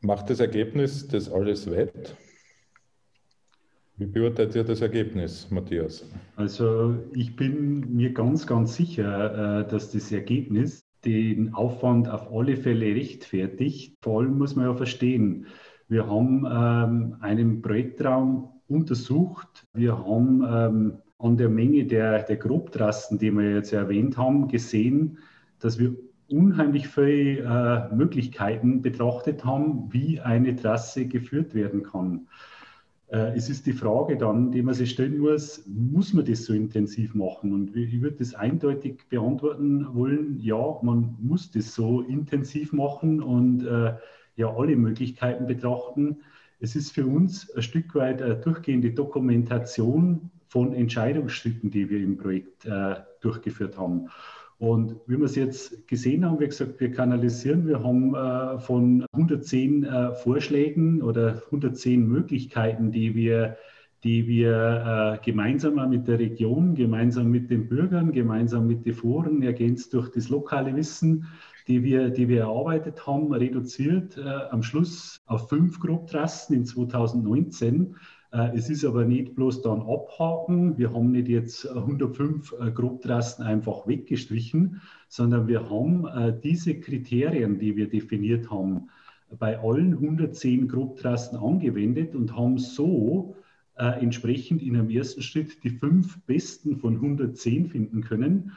Macht 0.00 0.28
das 0.28 0.40
Ergebnis 0.40 1.06
das 1.06 1.30
alles 1.30 1.70
wett? 1.70 2.16
Wie 3.96 4.06
beurteilt 4.06 4.56
ihr 4.56 4.64
das 4.64 4.80
Ergebnis, 4.80 5.48
Matthias? 5.52 6.04
Also 6.34 6.96
ich 7.14 7.36
bin 7.36 7.94
mir 7.94 8.12
ganz, 8.12 8.48
ganz 8.48 8.74
sicher, 8.74 9.60
äh, 9.60 9.68
dass 9.68 9.92
das 9.92 10.10
Ergebnis 10.10 10.82
den 11.04 11.54
Aufwand 11.54 12.08
auf 12.08 12.32
alle 12.32 12.56
Fälle 12.56 12.86
rechtfertigt. 12.86 13.94
Vor 14.02 14.22
allem 14.22 14.36
muss 14.36 14.56
man 14.56 14.66
ja 14.66 14.74
verstehen, 14.74 15.46
wir 15.86 16.08
haben 16.08 16.44
ähm, 16.44 17.16
einen 17.20 17.62
Projektraum 17.62 18.48
untersucht. 18.72 19.66
Wir 19.72 19.98
haben 19.98 20.44
ähm, 20.48 20.92
an 21.18 21.36
der 21.36 21.48
Menge 21.48 21.84
der, 21.84 22.22
der 22.22 22.36
Grobtrassen, 22.36 23.18
die 23.18 23.30
wir 23.30 23.54
jetzt 23.54 23.72
erwähnt 23.72 24.16
haben, 24.16 24.48
gesehen, 24.48 25.18
dass 25.60 25.78
wir 25.78 25.94
unheimlich 26.28 26.88
viele 26.88 27.40
äh, 27.40 27.94
Möglichkeiten 27.94 28.82
betrachtet 28.82 29.44
haben, 29.44 29.92
wie 29.92 30.20
eine 30.20 30.56
Trasse 30.56 31.06
geführt 31.06 31.54
werden 31.54 31.82
kann. 31.82 32.26
Äh, 33.08 33.36
es 33.36 33.50
ist 33.50 33.66
die 33.66 33.74
Frage 33.74 34.16
dann, 34.16 34.50
die 34.50 34.62
man 34.62 34.74
sich 34.74 34.90
stellen 34.90 35.18
muss, 35.18 35.64
muss 35.66 36.14
man 36.14 36.24
das 36.24 36.44
so 36.46 36.54
intensiv 36.54 37.14
machen? 37.14 37.52
Und 37.52 37.76
ich 37.76 38.00
würde 38.00 38.16
das 38.16 38.34
eindeutig 38.34 39.08
beantworten 39.10 39.94
wollen, 39.94 40.38
ja, 40.40 40.78
man 40.82 41.16
muss 41.20 41.50
das 41.50 41.74
so 41.74 42.00
intensiv 42.00 42.72
machen 42.72 43.22
und 43.22 43.64
äh, 43.64 43.94
ja 44.36 44.54
alle 44.56 44.76
Möglichkeiten 44.76 45.46
betrachten. 45.46 46.22
Es 46.62 46.76
ist 46.76 46.92
für 46.92 47.04
uns 47.04 47.50
ein 47.56 47.62
Stück 47.62 47.92
weit 47.96 48.22
eine 48.22 48.36
durchgehende 48.36 48.92
Dokumentation 48.92 50.30
von 50.46 50.72
Entscheidungsschritten, 50.72 51.72
die 51.72 51.90
wir 51.90 51.98
im 51.98 52.16
Projekt 52.16 52.64
äh, 52.66 52.94
durchgeführt 53.20 53.76
haben. 53.76 54.08
Und 54.58 54.94
wie 55.08 55.18
wir 55.18 55.24
es 55.24 55.34
jetzt 55.34 55.88
gesehen 55.88 56.24
haben, 56.24 56.38
wie 56.38 56.46
gesagt, 56.46 56.78
wir 56.78 56.92
kanalisieren, 56.92 57.66
wir 57.66 57.82
haben 57.82 58.14
äh, 58.14 58.60
von 58.60 59.04
110 59.12 59.82
äh, 59.82 60.14
Vorschlägen 60.14 61.02
oder 61.02 61.42
110 61.46 62.06
Möglichkeiten, 62.06 62.92
die 62.92 63.16
wir, 63.16 63.56
die 64.04 64.28
wir 64.28 65.18
äh, 65.20 65.24
gemeinsam 65.24 65.90
mit 65.90 66.06
der 66.06 66.20
Region, 66.20 66.76
gemeinsam 66.76 67.28
mit 67.28 67.50
den 67.50 67.68
Bürgern, 67.68 68.12
gemeinsam 68.12 68.68
mit 68.68 68.86
den 68.86 68.94
Foren, 68.94 69.42
ergänzt 69.42 69.94
durch 69.94 70.12
das 70.12 70.28
lokale 70.28 70.76
Wissen, 70.76 71.26
die 71.68 71.82
wir, 71.82 72.10
die 72.10 72.28
wir 72.28 72.42
erarbeitet 72.42 73.06
haben, 73.06 73.32
reduziert 73.32 74.16
äh, 74.16 74.22
am 74.22 74.62
Schluss 74.62 75.20
auf 75.26 75.48
fünf 75.48 75.80
Grobtrassen 75.80 76.56
in 76.56 76.64
2019 76.64 77.96
äh, 78.32 78.56
es 78.56 78.70
ist 78.70 78.84
aber 78.84 79.04
nicht 79.04 79.34
bloß 79.34 79.62
dann 79.62 79.82
abhaken. 79.82 80.78
Wir 80.78 80.92
haben 80.92 81.12
nicht 81.12 81.28
jetzt 81.28 81.68
105 81.68 82.54
äh, 82.60 82.70
Grobtrassen 82.70 83.44
einfach 83.44 83.86
weggestrichen, 83.86 84.80
sondern 85.08 85.46
wir 85.48 85.68
haben 85.68 86.06
äh, 86.06 86.34
diese 86.42 86.80
Kriterien, 86.80 87.58
die 87.58 87.76
wir 87.76 87.88
definiert 87.88 88.50
haben, 88.50 88.88
bei 89.38 89.58
allen 89.58 89.94
110 89.94 90.68
Grobtrassen 90.68 91.38
angewendet 91.38 92.14
und 92.14 92.36
haben 92.36 92.58
so 92.58 93.36
entsprechend 93.74 94.62
in 94.62 94.76
einem 94.76 94.90
ersten 94.90 95.22
Schritt 95.22 95.64
die 95.64 95.70
fünf 95.70 96.20
besten 96.26 96.76
von 96.76 96.96
110 96.96 97.68
finden 97.68 98.02
können. 98.02 98.52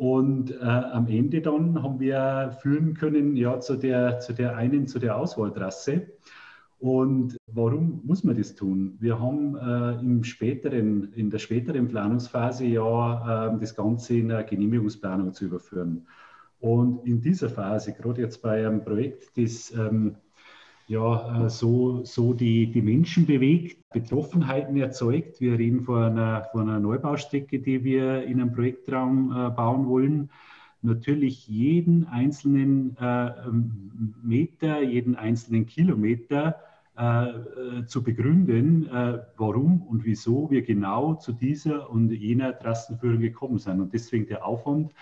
Und 0.00 0.50
äh, 0.52 0.64
am 0.64 1.08
Ende 1.08 1.42
dann 1.42 1.82
haben 1.82 2.00
wir 2.00 2.56
führen 2.62 2.94
können 2.94 3.36
ja, 3.36 3.60
zu, 3.60 3.76
der, 3.76 4.18
zu 4.20 4.32
der 4.32 4.56
einen, 4.56 4.86
zu 4.86 4.98
der 4.98 5.14
Auswahltrasse. 5.14 6.06
Und 6.78 7.36
warum 7.48 8.00
muss 8.06 8.24
man 8.24 8.34
das 8.34 8.54
tun? 8.54 8.96
Wir 8.98 9.20
haben 9.20 9.58
äh, 9.58 10.00
im 10.00 10.24
späteren, 10.24 11.12
in 11.12 11.28
der 11.28 11.38
späteren 11.38 11.86
Planungsphase 11.86 12.64
ja 12.64 13.48
äh, 13.52 13.60
das 13.60 13.76
Ganze 13.76 14.14
in 14.14 14.32
eine 14.32 14.46
Genehmigungsplanung 14.46 15.34
zu 15.34 15.44
überführen. 15.44 16.06
Und 16.60 17.06
in 17.06 17.20
dieser 17.20 17.50
Phase, 17.50 17.92
gerade 17.92 18.22
jetzt 18.22 18.40
bei 18.40 18.66
einem 18.66 18.82
Projekt, 18.82 19.36
das 19.36 19.70
ähm, 19.72 20.16
ja 20.90 21.46
äh, 21.46 21.48
so, 21.48 22.04
so 22.04 22.34
die, 22.34 22.70
die 22.70 22.82
Menschen 22.82 23.24
bewegt, 23.24 23.88
Betroffenheiten 23.90 24.76
erzeugt. 24.76 25.40
Wir 25.40 25.56
reden 25.56 25.84
von 25.84 26.02
einer, 26.02 26.48
von 26.50 26.68
einer 26.68 26.80
Neubaustrecke, 26.80 27.60
die 27.60 27.84
wir 27.84 28.24
in 28.24 28.40
einem 28.40 28.52
Projektraum 28.52 29.30
äh, 29.30 29.50
bauen 29.50 29.86
wollen 29.86 30.30
natürlich 30.82 31.46
jeden 31.46 32.06
einzelnen 32.06 32.96
äh, 32.96 33.32
Meter, 34.22 34.80
jeden 34.82 35.14
einzelnen 35.14 35.66
Kilometer 35.66 36.56
zu 37.86 38.02
begründen, 38.02 38.90
warum 39.38 39.80
und 39.82 40.04
wieso 40.04 40.50
wir 40.50 40.60
genau 40.60 41.14
zu 41.14 41.32
dieser 41.32 41.88
und 41.88 42.10
jener 42.10 42.58
Trassenführung 42.58 43.20
gekommen 43.20 43.58
sind. 43.58 43.80
Und 43.80 43.94
deswegen 43.94 44.26
der 44.26 44.44
Aufwand 44.44 44.92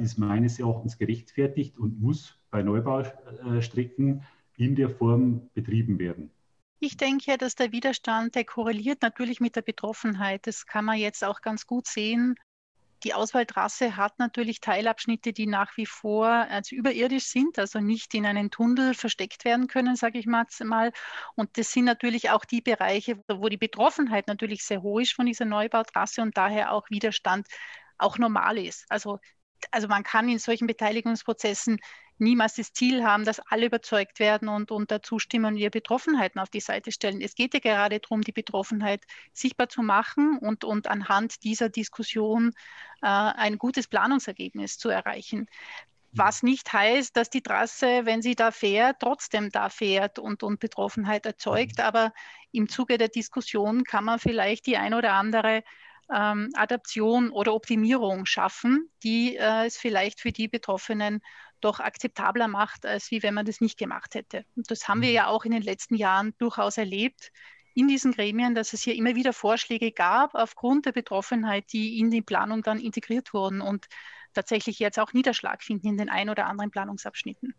ist 0.00 0.18
meines 0.18 0.60
Erachtens 0.60 0.98
gerechtfertigt 0.98 1.78
und 1.78 2.00
muss 2.00 2.38
bei 2.52 2.62
Neubaustrecken 2.62 4.22
in 4.62 4.76
der 4.76 4.90
Form 4.90 5.50
betrieben 5.54 5.98
werden. 5.98 6.30
Ich 6.80 6.96
denke, 6.96 7.38
dass 7.38 7.54
der 7.54 7.72
Widerstand, 7.72 8.34
der 8.34 8.44
korreliert 8.44 9.02
natürlich 9.02 9.40
mit 9.40 9.56
der 9.56 9.62
Betroffenheit. 9.62 10.46
Das 10.46 10.66
kann 10.66 10.84
man 10.84 10.98
jetzt 10.98 11.22
auch 11.22 11.40
ganz 11.40 11.66
gut 11.66 11.86
sehen 11.86 12.34
die 13.04 13.14
Auswahltrasse 13.14 13.96
hat 13.96 14.18
natürlich 14.18 14.60
Teilabschnitte, 14.60 15.32
die 15.32 15.46
nach 15.46 15.76
wie 15.76 15.86
vor 15.86 16.28
also 16.28 16.74
überirdisch 16.76 17.24
sind, 17.24 17.58
also 17.58 17.80
nicht 17.80 18.14
in 18.14 18.26
einen 18.26 18.50
Tunnel 18.50 18.94
versteckt 18.94 19.44
werden 19.44 19.66
können, 19.66 19.96
sage 19.96 20.18
ich 20.18 20.26
mal. 20.26 20.92
Und 21.34 21.58
das 21.58 21.72
sind 21.72 21.84
natürlich 21.84 22.30
auch 22.30 22.44
die 22.44 22.60
Bereiche, 22.60 23.22
wo 23.28 23.48
die 23.48 23.56
Betroffenheit 23.56 24.28
natürlich 24.28 24.64
sehr 24.64 24.82
hoch 24.82 25.00
ist 25.00 25.14
von 25.14 25.26
dieser 25.26 25.44
Neubautrasse 25.44 26.22
und 26.22 26.36
daher 26.36 26.72
auch 26.72 26.88
Widerstand 26.90 27.46
auch 27.98 28.18
normal 28.18 28.58
ist. 28.58 28.84
Also 28.88 29.18
also 29.70 29.86
man 29.86 30.02
kann 30.02 30.28
in 30.28 30.40
solchen 30.40 30.66
Beteiligungsprozessen 30.66 31.78
niemals 32.22 32.54
das 32.54 32.72
Ziel 32.72 33.04
haben, 33.04 33.24
dass 33.24 33.40
alle 33.40 33.66
überzeugt 33.66 34.18
werden 34.18 34.48
und 34.48 34.70
unter 34.70 35.02
Zustimmung 35.02 35.56
ihre 35.56 35.70
Betroffenheiten 35.70 36.40
auf 36.40 36.48
die 36.48 36.60
Seite 36.60 36.92
stellen. 36.92 37.20
Es 37.20 37.34
geht 37.34 37.54
ja 37.54 37.60
gerade 37.60 38.00
darum, 38.00 38.22
die 38.22 38.32
Betroffenheit 38.32 39.02
sichtbar 39.32 39.68
zu 39.68 39.82
machen 39.82 40.38
und, 40.38 40.64
und 40.64 40.86
anhand 40.86 41.44
dieser 41.44 41.68
Diskussion 41.68 42.52
äh, 43.02 43.06
ein 43.06 43.58
gutes 43.58 43.88
Planungsergebnis 43.88 44.78
zu 44.78 44.88
erreichen. 44.88 45.46
Was 46.14 46.42
nicht 46.42 46.72
heißt, 46.72 47.16
dass 47.16 47.30
die 47.30 47.42
Trasse, 47.42 48.04
wenn 48.04 48.20
sie 48.20 48.34
da 48.34 48.50
fährt, 48.50 49.00
trotzdem 49.00 49.50
da 49.50 49.70
fährt 49.70 50.18
und, 50.18 50.42
und 50.42 50.60
Betroffenheit 50.60 51.24
erzeugt. 51.24 51.80
Aber 51.80 52.12
im 52.52 52.68
Zuge 52.68 52.98
der 52.98 53.08
Diskussion 53.08 53.82
kann 53.84 54.04
man 54.04 54.18
vielleicht 54.18 54.66
die 54.66 54.76
ein 54.76 54.92
oder 54.92 55.14
andere 55.14 55.62
ähm, 56.12 56.50
Adaption 56.54 57.30
oder 57.30 57.54
Optimierung 57.54 58.26
schaffen, 58.26 58.90
die 59.02 59.36
äh, 59.36 59.66
es 59.66 59.78
vielleicht 59.78 60.20
für 60.20 60.32
die 60.32 60.48
Betroffenen 60.48 61.22
doch 61.64 61.80
akzeptabler 61.80 62.48
macht, 62.48 62.86
als 62.86 63.10
wie 63.10 63.22
wenn 63.22 63.34
man 63.34 63.46
das 63.46 63.60
nicht 63.60 63.78
gemacht 63.78 64.14
hätte. 64.14 64.44
Und 64.56 64.70
das 64.70 64.88
haben 64.88 65.00
wir 65.02 65.08
mhm. 65.08 65.14
ja 65.14 65.26
auch 65.28 65.44
in 65.44 65.52
den 65.52 65.62
letzten 65.62 65.94
Jahren 65.94 66.34
durchaus 66.38 66.76
erlebt 66.76 67.32
in 67.74 67.88
diesen 67.88 68.12
Gremien, 68.12 68.54
dass 68.54 68.72
es 68.72 68.82
hier 68.82 68.94
immer 68.94 69.14
wieder 69.14 69.32
Vorschläge 69.32 69.92
gab 69.92 70.34
aufgrund 70.34 70.86
der 70.86 70.92
Betroffenheit, 70.92 71.72
die 71.72 71.98
in 71.98 72.10
die 72.10 72.22
Planung 72.22 72.62
dann 72.62 72.78
integriert 72.78 73.32
wurden 73.32 73.60
und 73.60 73.86
tatsächlich 74.34 74.78
jetzt 74.78 74.98
auch 74.98 75.12
Niederschlag 75.12 75.62
finden 75.62 75.88
in 75.88 75.96
den 75.96 76.08
ein 76.08 76.30
oder 76.30 76.46
anderen 76.46 76.70
Planungsabschnitten. 76.70 77.54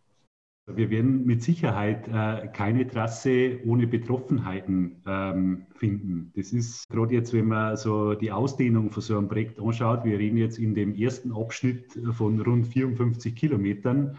Wir 0.65 0.89
werden 0.89 1.25
mit 1.25 1.43
Sicherheit 1.43 2.07
äh, 2.07 2.47
keine 2.47 2.87
Trasse 2.87 3.59
ohne 3.65 3.85
Betroffenheiten 3.85 5.01
ähm, 5.05 5.65
finden. 5.75 6.31
Das 6.37 6.53
ist 6.53 6.87
gerade 6.87 7.13
jetzt, 7.13 7.33
wenn 7.33 7.47
man 7.47 7.75
so 7.75 8.13
die 8.13 8.31
Ausdehnung 8.31 8.89
von 8.89 9.03
so 9.03 9.17
einem 9.17 9.27
Projekt 9.27 9.59
anschaut, 9.59 10.05
wir 10.05 10.17
reden 10.17 10.37
jetzt 10.37 10.59
in 10.59 10.73
dem 10.73 10.95
ersten 10.95 11.33
Abschnitt 11.33 11.99
von 12.13 12.39
rund 12.39 12.67
54 12.67 13.35
Kilometern. 13.35 14.17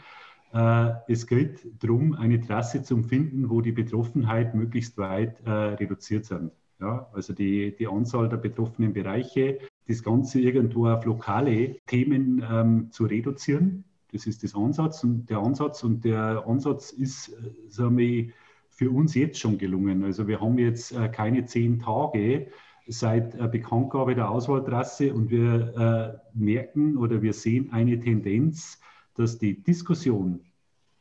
Äh, 0.52 0.90
es 1.08 1.26
geht 1.26 1.66
darum, 1.82 2.12
eine 2.12 2.38
Trasse 2.42 2.82
zu 2.82 3.02
finden, 3.02 3.48
wo 3.48 3.62
die 3.62 3.72
Betroffenheit 3.72 4.54
möglichst 4.54 4.98
weit 4.98 5.40
äh, 5.46 5.50
reduziert 5.50 6.26
sind. 6.26 6.52
Ja, 6.78 7.08
also 7.14 7.32
die, 7.32 7.74
die 7.74 7.86
Anzahl 7.86 8.28
der 8.28 8.36
betroffenen 8.36 8.92
Bereiche, 8.92 9.60
das 9.88 10.02
Ganze 10.02 10.40
irgendwo 10.40 10.88
auf 10.88 11.06
lokale 11.06 11.76
Themen 11.86 12.44
ähm, 12.46 12.90
zu 12.90 13.06
reduzieren 13.06 13.84
das 14.14 14.26
ist 14.26 14.44
das 14.44 14.54
Ansatz 14.54 15.02
und 15.02 15.28
der 15.28 15.38
Ansatz 15.38 15.82
und 15.82 16.04
der 16.04 16.46
Ansatz 16.46 16.92
ist, 16.92 17.30
äh, 17.30 17.50
sagen 17.68 17.98
wir, 17.98 18.28
für 18.70 18.90
uns 18.90 19.14
jetzt 19.14 19.38
schon 19.38 19.58
gelungen. 19.58 20.04
Also 20.04 20.26
wir 20.26 20.40
haben 20.40 20.58
jetzt 20.58 20.92
äh, 20.92 21.08
keine 21.08 21.44
zehn 21.46 21.80
Tage 21.80 22.46
seit 22.86 23.34
äh, 23.34 23.48
Bekanntgabe 23.48 24.14
der 24.14 24.30
Auswahltrasse 24.30 25.12
und 25.12 25.30
wir 25.30 26.20
merken 26.32 26.96
oder 26.96 27.22
wir 27.22 27.32
sehen 27.32 27.72
eine 27.72 27.98
Tendenz, 27.98 28.80
dass 29.16 29.38
die 29.38 29.62
Diskussion, 29.62 30.40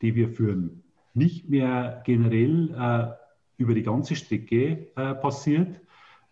die 0.02 0.14
wir 0.14 0.28
führen, 0.28 0.82
nicht 1.14 1.48
mehr 1.48 2.02
generell 2.04 3.16
über 3.56 3.74
die 3.74 3.82
ganze 3.82 4.16
Strecke 4.16 4.88
passiert, 5.22 5.80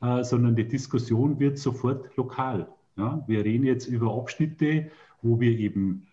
sondern 0.00 0.56
die 0.56 0.66
Diskussion 0.66 1.38
wird 1.38 1.58
sofort 1.58 2.16
lokal. 2.16 2.68
Wir 2.96 3.44
reden 3.44 3.64
jetzt 3.64 3.86
über 3.86 4.16
Abschnitte, 4.16 4.90
wo 5.22 5.38
wir 5.38 5.56
eben 5.56 6.06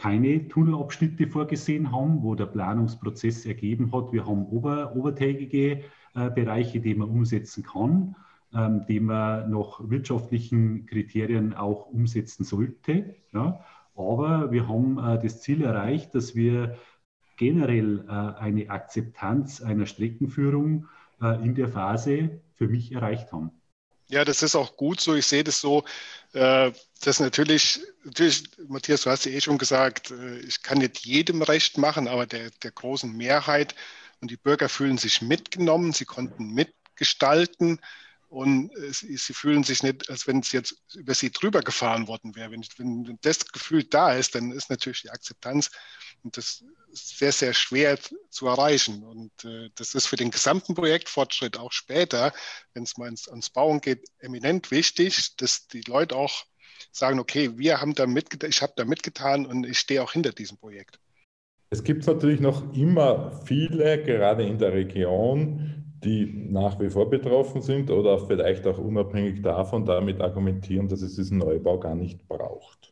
keine 0.00 0.48
Tunnelabschnitte 0.48 1.26
vorgesehen 1.28 1.92
haben, 1.92 2.22
wo 2.22 2.34
der 2.34 2.46
Planungsprozess 2.46 3.46
ergeben 3.46 3.92
hat, 3.92 4.12
wir 4.12 4.26
haben 4.26 4.46
ober, 4.46 4.96
obertägige 4.96 5.82
äh, 6.14 6.30
Bereiche, 6.30 6.80
die 6.80 6.94
man 6.94 7.08
umsetzen 7.08 7.62
kann. 7.62 8.16
ähm, 8.54 8.84
den 8.86 9.04
man 9.04 9.50
nach 9.50 9.80
wirtschaftlichen 9.82 10.86
Kriterien 10.86 11.54
auch 11.54 11.86
umsetzen 11.86 12.44
sollte. 12.44 13.14
Ja. 13.32 13.60
Aber 13.94 14.50
wir 14.50 14.68
haben 14.68 14.98
äh, 14.98 15.20
das 15.22 15.40
Ziel 15.40 15.62
erreicht, 15.62 16.14
dass 16.14 16.34
wir 16.34 16.76
generell 17.36 18.04
äh, 18.08 18.10
eine 18.10 18.70
Akzeptanz 18.70 19.62
einer 19.62 19.86
Streckenführung 19.86 20.86
äh, 21.22 21.44
in 21.44 21.54
der 21.54 21.68
Phase 21.68 22.40
für 22.54 22.68
mich 22.68 22.92
erreicht 22.92 23.32
haben. 23.32 23.50
Ja, 24.10 24.24
das 24.24 24.42
ist 24.42 24.56
auch 24.56 24.76
gut 24.76 25.00
so. 25.00 25.14
Ich 25.14 25.26
sehe 25.26 25.44
das 25.44 25.60
so, 25.60 25.84
äh, 26.32 26.72
dass 27.02 27.20
natürlich, 27.20 27.80
natürlich, 28.04 28.42
Matthias, 28.66 29.02
du 29.02 29.10
hast 29.10 29.24
ja 29.24 29.30
eh 29.32 29.40
schon 29.40 29.56
gesagt, 29.58 30.10
äh, 30.10 30.40
ich 30.40 30.62
kann 30.62 30.78
nicht 30.78 30.98
jedem 31.06 31.42
recht 31.42 31.78
machen, 31.78 32.08
aber 32.08 32.26
der, 32.26 32.50
der 32.62 32.72
großen 32.72 33.16
Mehrheit 33.16 33.76
und 34.20 34.30
die 34.30 34.36
Bürger 34.36 34.68
fühlen 34.68 34.98
sich 34.98 35.22
mitgenommen, 35.22 35.92
sie 35.92 36.06
konnten 36.06 36.52
mitgestalten 36.52 37.78
und 38.28 38.74
äh, 38.76 38.92
sie, 38.92 39.32
fühlen 39.32 39.62
sich 39.62 39.84
nicht, 39.84 40.10
als 40.10 40.26
wenn 40.26 40.40
es 40.40 40.50
jetzt 40.50 40.74
über 40.94 41.14
sie 41.14 41.30
drüber 41.30 41.60
gefahren 41.60 42.08
worden 42.08 42.34
wäre. 42.34 42.50
Wenn, 42.50 42.64
wenn 42.78 43.18
das 43.22 43.46
Gefühl 43.52 43.84
da 43.84 44.12
ist, 44.14 44.34
dann 44.34 44.50
ist 44.50 44.70
natürlich 44.70 45.02
die 45.02 45.10
Akzeptanz 45.10 45.70
und 46.24 46.36
das 46.36 46.64
ist 46.92 47.18
sehr, 47.18 47.32
sehr 47.32 47.54
schwer 47.54 47.98
zu 48.28 48.46
erreichen. 48.46 49.02
Und 49.04 49.44
äh, 49.44 49.70
das 49.76 49.94
ist 49.94 50.06
für 50.06 50.16
den 50.16 50.30
gesamten 50.30 50.74
Projektfortschritt 50.74 51.58
auch 51.58 51.72
später, 51.72 52.32
wenn 52.74 52.82
es 52.82 52.96
mal 52.96 53.08
ins, 53.08 53.28
ans 53.28 53.50
Bauen 53.50 53.80
geht, 53.80 54.08
eminent 54.18 54.70
wichtig, 54.70 55.36
dass 55.36 55.66
die 55.68 55.82
Leute 55.82 56.16
auch 56.16 56.44
sagen, 56.92 57.18
okay, 57.20 57.56
wir 57.56 57.80
haben 57.80 57.94
da 57.94 58.06
mitgetan, 58.06 58.50
ich 58.50 58.62
habe 58.62 58.72
da 58.76 58.84
mitgetan 58.84 59.46
und 59.46 59.66
ich 59.66 59.78
stehe 59.78 60.02
auch 60.02 60.12
hinter 60.12 60.32
diesem 60.32 60.56
Projekt. 60.56 60.98
Es 61.70 61.84
gibt 61.84 62.06
natürlich 62.06 62.40
noch 62.40 62.74
immer 62.74 63.30
viele, 63.44 64.02
gerade 64.02 64.44
in 64.44 64.58
der 64.58 64.72
Region, 64.72 65.80
die 66.02 66.48
nach 66.50 66.80
wie 66.80 66.90
vor 66.90 67.08
betroffen 67.08 67.60
sind 67.60 67.90
oder 67.90 68.18
vielleicht 68.18 68.66
auch 68.66 68.78
unabhängig 68.78 69.42
davon 69.42 69.84
damit 69.84 70.20
argumentieren, 70.20 70.88
dass 70.88 71.02
es 71.02 71.14
diesen 71.14 71.38
Neubau 71.38 71.78
gar 71.78 71.94
nicht 71.94 72.26
braucht. 72.26 72.89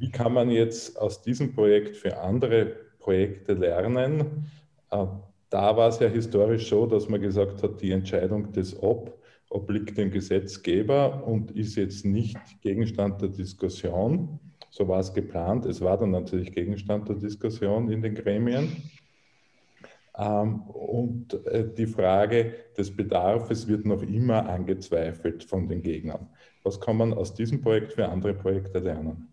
Wie 0.00 0.10
kann 0.10 0.32
man 0.32 0.50
jetzt 0.50 0.98
aus 0.98 1.20
diesem 1.20 1.54
Projekt 1.54 1.94
für 1.94 2.18
andere 2.18 2.74
Projekte 2.98 3.52
lernen? 3.52 4.50
Äh, 4.90 5.04
da 5.50 5.76
war 5.76 5.88
es 5.88 5.98
ja 5.98 6.08
historisch 6.08 6.70
so, 6.70 6.86
dass 6.86 7.06
man 7.06 7.20
gesagt 7.20 7.62
hat, 7.62 7.82
die 7.82 7.92
Entscheidung 7.92 8.50
des 8.50 8.82
Ob 8.82 9.20
obliegt 9.50 9.98
dem 9.98 10.10
Gesetzgeber 10.10 11.26
und 11.26 11.50
ist 11.50 11.76
jetzt 11.76 12.06
nicht 12.06 12.38
Gegenstand 12.62 13.20
der 13.20 13.28
Diskussion. 13.28 14.40
So 14.70 14.88
war 14.88 15.00
es 15.00 15.12
geplant. 15.12 15.66
Es 15.66 15.82
war 15.82 15.98
dann 15.98 16.12
natürlich 16.12 16.52
Gegenstand 16.52 17.08
der 17.08 17.16
Diskussion 17.16 17.90
in 17.90 18.00
den 18.00 18.14
Gremien. 18.14 18.74
Ähm, 20.16 20.62
und 20.62 21.34
äh, 21.46 21.68
die 21.76 21.86
Frage 21.86 22.54
des 22.78 22.96
Bedarfs 22.96 23.68
wird 23.68 23.84
noch 23.84 24.02
immer 24.02 24.48
angezweifelt 24.48 25.44
von 25.44 25.68
den 25.68 25.82
Gegnern. 25.82 26.28
Was 26.62 26.80
kann 26.80 26.96
man 26.96 27.12
aus 27.12 27.34
diesem 27.34 27.60
Projekt 27.60 27.92
für 27.92 28.08
andere 28.08 28.32
Projekte 28.32 28.78
lernen? 28.78 29.30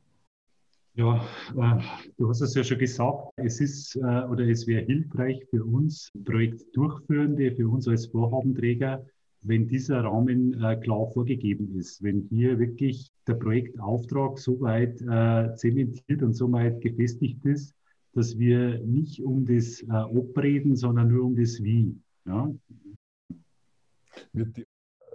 Ja, 0.97 1.23
äh, 1.55 1.83
du 2.17 2.27
hast 2.27 2.41
es 2.41 2.55
ja 2.55 2.63
schon 2.63 2.79
gesagt, 2.79 3.31
es 3.35 3.61
ist 3.61 3.95
äh, 3.97 3.99
oder 3.99 4.47
es 4.47 4.65
wäre 4.65 4.83
hilfreich 4.83 5.45
für 5.51 5.63
uns 5.63 6.11
Projektdurchführende, 6.25 7.55
für 7.55 7.69
uns 7.69 7.87
als 7.87 8.07
Vorhabenträger, 8.07 9.05
wenn 9.43 9.67
dieser 9.67 10.03
Rahmen 10.03 10.59
klar 10.81 11.11
vorgegeben 11.13 11.77
ist, 11.77 12.01
wenn 12.01 12.27
hier 12.31 12.57
wirklich 12.57 13.11
der 13.27 13.35
Projektauftrag 13.35 14.39
so 14.39 14.59
weit 14.59 14.97
zementiert 15.57 16.23
und 16.23 16.33
so 16.33 16.51
weit 16.51 16.81
gefestigt 16.81 17.45
ist, 17.45 17.73
dass 18.13 18.39
wir 18.39 18.79
nicht 18.79 19.23
um 19.23 19.45
das 19.45 19.83
äh, 19.83 19.85
Ob 19.91 20.35
reden, 20.39 20.75
sondern 20.75 21.09
nur 21.09 21.25
um 21.25 21.35
das 21.35 21.61
Wie. 21.63 21.95
Ja? 22.25 22.51
Wird 24.33 24.57
die 24.57 24.65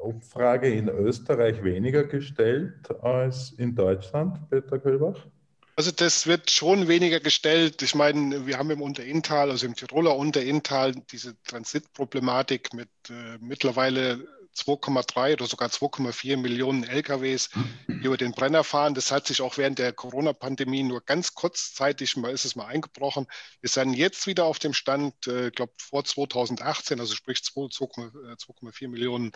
Ob-Frage 0.01 0.69
in 0.69 0.89
Österreich 0.89 1.64
weniger 1.64 2.05
gestellt 2.05 2.88
als 3.03 3.53
in 3.59 3.75
Deutschland, 3.75 4.49
Peter 4.49 4.79
Köhlbach? 4.79 5.27
Also 5.74 5.90
das 5.90 6.26
wird 6.26 6.50
schon 6.50 6.87
weniger 6.87 7.20
gestellt. 7.20 7.80
Ich 7.82 7.94
meine, 7.94 8.46
wir 8.46 8.58
haben 8.58 8.70
im 8.70 8.82
Unterinntal, 8.82 9.50
also 9.50 9.66
im 9.66 9.74
Tiroler 9.74 10.16
Unterinntal, 10.16 10.92
diese 11.11 11.40
Transitproblematik 11.44 12.74
mit 12.74 12.90
äh, 13.08 13.38
mittlerweile 13.40 14.26
2,3 14.54 15.32
oder 15.35 15.46
sogar 15.46 15.68
2,4 15.68 16.37
Millionen 16.37 16.85
LKWs 16.85 17.50
über 17.87 18.16
den 18.16 18.32
Brenner 18.32 18.64
fahren. 18.64 18.94
Das 18.94 19.11
hat 19.11 19.26
sich 19.26 19.40
auch 19.40 19.56
während 19.56 19.78
der 19.78 19.92
Corona-Pandemie 19.92 20.82
nur 20.82 21.00
ganz 21.00 21.35
kurzzeitig 21.35 22.16
mal 22.16 22.32
ist 22.32 22.44
es 22.44 22.54
mal 22.54 22.66
eingebrochen. 22.66 23.26
Wir 23.61 23.70
sind 23.70 23.94
jetzt 23.94 24.26
wieder 24.26 24.44
auf 24.44 24.58
dem 24.58 24.74
Stand, 24.74 25.14
ich 25.26 25.32
äh, 25.32 25.50
glaube 25.50 25.72
vor 25.78 26.04
2018, 26.04 27.00
also 27.00 27.14
sprich 27.14 27.38
2,4 27.38 28.88
Millionen 28.88 29.32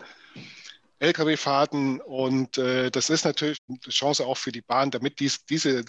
Lkw-Fahrten 0.99 2.01
und 2.01 2.57
äh, 2.57 2.89
das 2.89 3.11
ist 3.11 3.25
natürlich 3.25 3.59
eine 3.69 3.77
Chance 3.89 4.25
auch 4.25 4.37
für 4.37 4.51
die 4.51 4.61
Bahn, 4.61 4.89
damit 4.89 5.19
dies, 5.19 5.45
diese 5.45 5.79
äh, 5.79 5.85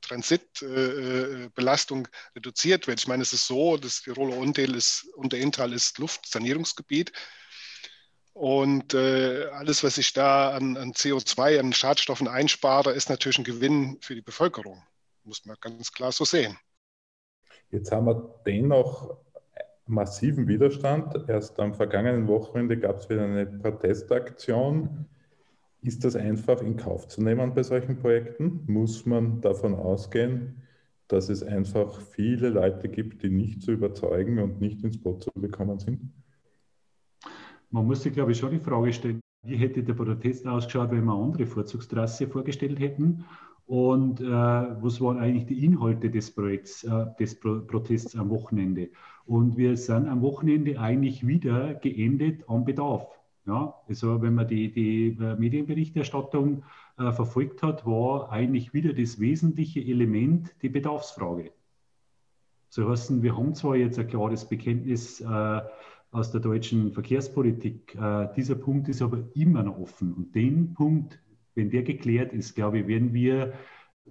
Transitbelastung 0.00 2.06
äh, 2.06 2.36
reduziert 2.36 2.86
wird. 2.86 3.00
Ich 3.00 3.08
meine, 3.08 3.22
es 3.22 3.34
ist 3.34 3.46
so, 3.46 3.76
das 3.76 4.00
Tiroler 4.02 4.36
Unterintal 4.36 4.76
ist, 4.76 5.08
Unterintal 5.16 5.72
ist 5.72 5.98
Luftsanierungsgebiet. 5.98 7.12
Und 8.32 8.94
äh, 8.94 9.46
alles, 9.52 9.82
was 9.82 9.98
ich 9.98 10.12
da 10.12 10.50
an, 10.50 10.76
an, 10.76 10.92
CO2, 10.92 11.58
an 11.58 11.72
Schadstoffen 11.72 12.28
einspare, 12.28 12.92
ist 12.92 13.08
natürlich 13.08 13.38
ein 13.38 13.44
Gewinn 13.44 13.98
für 14.02 14.14
die 14.14 14.22
Bevölkerung. 14.22 14.84
Muss 15.24 15.44
man 15.46 15.56
ganz 15.60 15.90
klar 15.92 16.12
so 16.12 16.24
sehen. 16.24 16.56
Jetzt 17.70 17.90
haben 17.90 18.06
wir 18.06 18.40
dennoch 18.46 19.25
massiven 19.86 20.48
Widerstand. 20.48 21.28
Erst 21.28 21.58
am 21.60 21.74
vergangenen 21.74 22.28
Wochenende 22.28 22.76
gab 22.78 22.98
es 22.98 23.08
wieder 23.08 23.24
eine 23.24 23.46
Protestaktion. 23.46 25.06
Ist 25.82 26.04
das 26.04 26.16
einfach 26.16 26.60
in 26.62 26.76
Kauf 26.76 27.08
zu 27.08 27.22
nehmen 27.22 27.54
bei 27.54 27.62
solchen 27.62 27.96
Projekten? 27.96 28.62
Muss 28.66 29.06
man 29.06 29.40
davon 29.40 29.74
ausgehen, 29.74 30.62
dass 31.08 31.28
es 31.28 31.42
einfach 31.42 32.00
viele 32.00 32.48
Leute 32.48 32.88
gibt, 32.88 33.22
die 33.22 33.30
nicht 33.30 33.62
zu 33.62 33.72
überzeugen 33.72 34.40
und 34.40 34.60
nicht 34.60 34.82
ins 34.82 35.00
Boot 35.00 35.22
zu 35.22 35.30
bekommen 35.34 35.78
sind? 35.78 36.12
Man 37.70 37.86
muss 37.86 38.02
sich, 38.02 38.12
glaube 38.12 38.32
ich, 38.32 38.38
schon 38.38 38.50
die 38.50 38.58
Frage 38.58 38.92
stellen, 38.92 39.20
wie 39.44 39.56
hätte 39.56 39.82
der 39.82 39.94
Protest 39.94 40.46
ausgeschaut, 40.46 40.90
wenn 40.90 41.04
wir 41.04 41.12
eine 41.12 41.22
andere 41.22 41.46
Vorzugstrasse 41.46 42.26
vorgestellt 42.26 42.80
hätten? 42.80 43.24
Und 43.66 44.20
äh, 44.20 44.24
was 44.24 45.00
waren 45.00 45.18
eigentlich 45.18 45.46
die 45.46 45.64
Inhalte 45.64 46.10
des 46.10 46.32
Projekts, 46.32 46.84
äh, 46.84 47.06
des 47.18 47.38
Pro 47.38 47.60
Protests 47.60 48.16
am 48.16 48.30
Wochenende? 48.30 48.90
Und 49.26 49.56
wir 49.56 49.76
sind 49.76 50.08
am 50.08 50.22
Wochenende 50.22 50.78
eigentlich 50.78 51.26
wieder 51.26 51.74
geendet 51.74 52.44
am 52.48 52.64
Bedarf. 52.64 53.06
Ja, 53.46 53.74
also 53.88 54.22
wenn 54.22 54.34
man 54.34 54.48
die, 54.48 54.72
die 54.72 55.16
äh, 55.20 55.36
Medienberichterstattung 55.36 56.64
äh, 56.98 57.12
verfolgt 57.12 57.62
hat, 57.62 57.86
war 57.86 58.30
eigentlich 58.32 58.74
wieder 58.74 58.92
das 58.92 59.20
wesentliche 59.20 59.80
Element 59.80 60.52
die 60.62 60.68
Bedarfsfrage. 60.68 61.52
So 62.68 62.88
heißen, 62.88 63.22
wir 63.22 63.36
haben 63.36 63.54
zwar 63.54 63.76
jetzt 63.76 63.98
ein 63.98 64.08
klares 64.08 64.48
Bekenntnis 64.48 65.20
äh, 65.20 65.60
aus 66.10 66.32
der 66.32 66.40
deutschen 66.40 66.92
Verkehrspolitik. 66.92 67.94
Äh, 67.94 68.28
dieser 68.36 68.56
Punkt 68.56 68.88
ist 68.88 69.02
aber 69.02 69.22
immer 69.34 69.62
noch 69.62 69.78
offen. 69.78 70.12
Und 70.14 70.34
den 70.34 70.74
Punkt, 70.74 71.20
wenn 71.54 71.70
der 71.70 71.82
geklärt 71.82 72.32
ist, 72.32 72.54
glaube 72.54 72.80
ich, 72.80 72.86
werden 72.88 73.12
wir, 73.12 73.52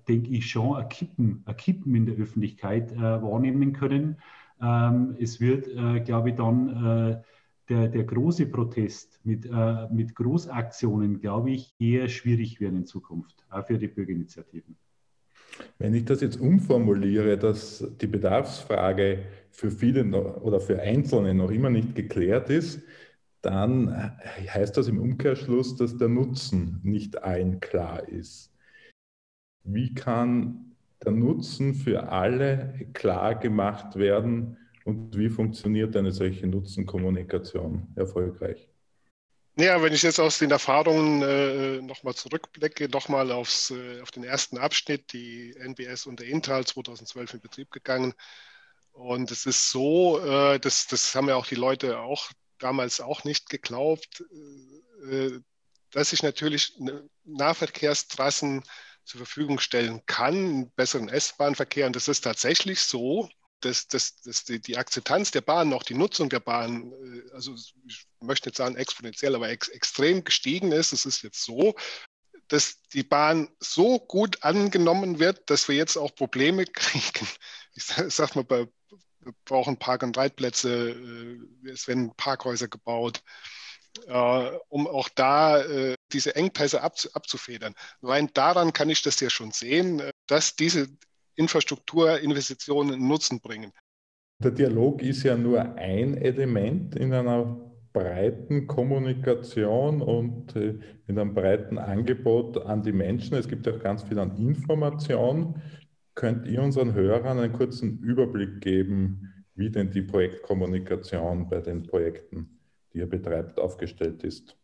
denke 0.08 0.30
ich, 0.30 0.50
schon 0.50 0.78
ein 0.78 0.88
Kippen, 0.88 1.44
ein 1.46 1.58
Kippen 1.58 1.94
in 1.94 2.06
der 2.06 2.16
Öffentlichkeit 2.16 2.94
äh, 2.94 3.22
wahrnehmen 3.22 3.74
können. 3.74 4.18
Ähm, 4.62 5.16
es 5.20 5.40
wird, 5.40 5.68
äh, 5.68 6.00
glaube 6.00 6.30
ich, 6.30 6.36
dann 6.36 7.24
der, 7.68 7.88
der 7.88 8.04
große 8.04 8.46
Protest 8.46 9.20
mit, 9.24 9.50
mit 9.90 10.14
Großaktionen, 10.14 11.20
glaube 11.20 11.50
ich, 11.50 11.74
eher 11.80 12.08
schwierig 12.10 12.62
werden 12.62 12.78
in 12.78 12.86
Zukunft, 12.86 13.44
auch 13.50 13.66
für 13.66 13.80
die 13.80 13.88
Bürgerinitiativen. 13.88 14.76
Wenn 15.80 15.96
ich 15.96 16.06
das 16.06 16.22
jetzt 16.22 16.40
umformuliere, 16.40 17.40
dass 17.40 17.84
die 18.00 18.06
Bedarfsfrage 18.06 19.26
für 19.50 19.72
viele 19.72 20.06
noch, 20.06 20.42
oder 20.42 20.60
für 20.60 20.80
Einzelne 20.80 21.34
noch 21.34 21.50
immer 21.50 21.72
nicht 21.72 21.96
geklärt 21.96 22.52
ist, 22.52 22.84
dann 23.42 24.16
heißt 24.48 24.78
das 24.78 24.88
im 24.88 25.00
Umkehrschluss, 25.00 25.76
dass 25.76 25.98
der 25.98 26.10
Nutzen 26.10 26.82
nicht 26.84 27.24
allen 27.24 27.60
klar 27.60 28.08
ist. 28.08 28.52
Wie 29.64 29.94
kann 29.94 30.75
der 31.06 31.14
Nutzen 31.14 31.74
für 31.74 32.10
alle 32.10 32.88
klar 32.94 33.36
gemacht 33.36 33.96
werden 33.96 34.58
und 34.84 35.18
wie 35.18 35.30
funktioniert 35.30 35.96
eine 35.96 36.12
solche 36.12 36.48
Nutzenkommunikation 36.48 37.88
erfolgreich? 37.96 38.70
Ja, 39.58 39.82
wenn 39.82 39.94
ich 39.94 40.04
jetzt 40.04 40.20
aus 40.20 40.40
den 40.40 40.52
Erfahrungen 40.52 41.22
äh, 41.22 41.82
nochmal 41.82 42.14
zurückblicke, 42.14 42.90
nochmal 42.90 43.30
äh, 43.30 43.34
auf 43.34 44.12
den 44.14 44.26
ersten 44.26 44.58
Abschnitt, 44.58 45.14
die 45.14 45.56
NBS 45.58 46.08
und 46.08 46.20
der 46.20 46.28
Intal 46.28 46.66
2012 46.66 47.36
in 47.36 47.40
Betrieb 47.40 47.72
gegangen. 47.72 48.14
Und 48.92 49.32
es 49.32 49.46
ist 49.46 49.72
so, 49.72 50.20
äh, 50.20 50.60
das, 50.60 50.88
das 50.88 51.16
haben 51.16 51.30
ja 51.30 51.36
auch 51.36 51.48
die 51.48 51.56
Leute 51.56 52.00
auch 52.00 52.32
damals 52.60 53.00
auch 53.00 53.24
nicht 53.24 53.50
geglaubt, 53.50 54.26
äh, 55.10 55.40
dass 55.92 56.12
ich 56.12 56.22
natürlich 56.22 56.78
Nahverkehrstrassen 57.24 58.62
zur 59.06 59.20
Verfügung 59.20 59.60
stellen 59.60 60.06
kann, 60.06 60.36
einen 60.36 60.72
besseren 60.72 61.10
S-Bahn-Verkehr. 61.10 61.88
Und 61.88 61.96
das 61.96 62.08
ist 62.08 62.22
tatsächlich 62.22 62.82
so 62.82 63.30
dass, 63.62 63.88
dass, 63.88 64.22
dass 64.22 64.44
die, 64.44 64.60
die, 64.60 64.78
Akzeptanz 64.78 65.32
der 65.32 65.42
Bahn, 65.42 65.74
auch 65.74 65.84
die 65.84 65.96
Nutzung 65.96 66.30
der 66.30 66.40
Bahn 66.40 66.94
also 67.34 67.56
ich 67.88 68.06
möchte 68.20 68.50
nicht 68.50 68.58
sagen 68.58 68.76
exponentiell, 68.76 69.36
aber 69.36 69.50
ex 69.50 69.70
extrem 69.70 70.24
gestiegen 70.24 70.72
ist. 70.72 70.94
Es 70.94 71.06
ist 71.06 71.24
jetzt 71.24 71.44
so, 71.44 71.76
dass 72.48 72.82
die 72.94 73.04
Bahn 73.04 73.50
so 73.60 74.00
gut 74.00 74.44
angenommen 74.44 75.20
wird, 75.20 75.50
dass 75.50 75.68
wir 75.68 75.76
jetzt 75.76 75.98
auch 75.98 76.14
Probleme 76.16 76.66
kriegen. 76.74 77.28
Ich 77.74 77.86
sag 77.86 78.36
mal, 78.36 78.48
wir 78.48 78.70
brauchen 79.46 79.80
Park- 79.80 80.04
und 80.04 80.18
Reitplätze, 80.18 80.92
äh, 80.92 81.70
es 81.70 81.88
werden 81.88 82.16
Parkhäuser 82.16 82.68
gebaut, 82.68 83.18
äh, 83.18 83.55
um 84.70 84.88
auch 84.88 85.10
da 85.10 85.62
äh, 85.62 85.96
diese 86.12 86.36
Engpässe 86.36 86.82
abzufedern. 86.82 87.74
Rein 88.02 88.30
daran 88.34 88.74
kann 88.74 88.90
ich 88.90 89.02
das 89.02 89.20
ja 89.20 89.30
schon 89.30 89.52
sehen, 89.52 90.02
dass 90.28 90.56
diese 90.56 90.88
Infrastrukturinvestitionen 91.36 93.08
Nutzen 93.08 93.40
bringen. 93.40 93.72
Der 94.44 94.52
Dialog 94.52 95.02
ist 95.02 95.24
ja 95.24 95.38
nur 95.38 95.76
ein 95.76 96.18
Element 96.18 96.96
in 96.96 97.14
einer 97.14 97.66
breiten 97.94 98.68
Kommunikation 98.68 100.02
und 100.02 100.54
in 100.56 100.84
einem 101.08 101.34
breiten 101.34 101.78
Angebot 101.78 102.58
an 102.58 102.84
die 102.84 102.92
Menschen. 102.92 103.38
Es 103.38 103.48
gibt 103.48 103.68
auch 103.70 103.80
ganz 103.80 104.04
viel 104.04 104.20
an 104.20 104.36
Information. 104.38 105.62
Könnt 106.14 106.46
ihr 106.48 106.62
unseren 106.62 106.94
Hörern 106.94 107.40
einen 107.40 107.54
kurzen 107.54 108.00
Überblick 108.00 108.60
geben, 108.60 109.46
wie 109.56 109.70
denn 109.70 109.92
die 109.92 110.02
Projektkommunikation 110.02 111.48
bei 111.48 111.62
den 111.62 111.84
Projekten, 111.84 112.55
die 112.96 113.00
ihr 113.00 113.10
betreibt, 113.10 113.60
aufgestellt 113.60 114.24
ist? 114.24 114.58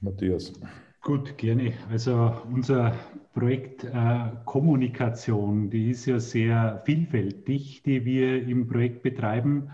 Matthias. 0.00 0.52
Gut, 1.00 1.38
gerne. 1.38 1.72
Also 1.88 2.32
unser 2.52 2.92
Projekt 3.32 3.84
äh, 3.84 4.30
Kommunikation, 4.44 5.70
die 5.70 5.90
ist 5.90 6.06
ja 6.06 6.18
sehr 6.18 6.82
vielfältig, 6.84 7.82
die 7.84 8.04
wir 8.04 8.42
im 8.46 8.66
Projekt 8.66 9.02
betreiben. 9.02 9.70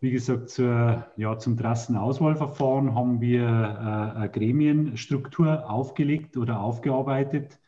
Wie 0.00 0.10
gesagt, 0.10 0.50
zur, 0.50 1.06
ja, 1.16 1.38
zum 1.38 1.56
Trassenauswahlverfahren 1.56 2.94
haben 2.94 3.20
wir 3.22 3.42
äh, 3.42 4.18
eine 4.18 4.30
Gremienstruktur 4.30 5.68
aufgelegt 5.68 6.36
oder 6.36 6.60
aufgearbeitet, 6.60 7.58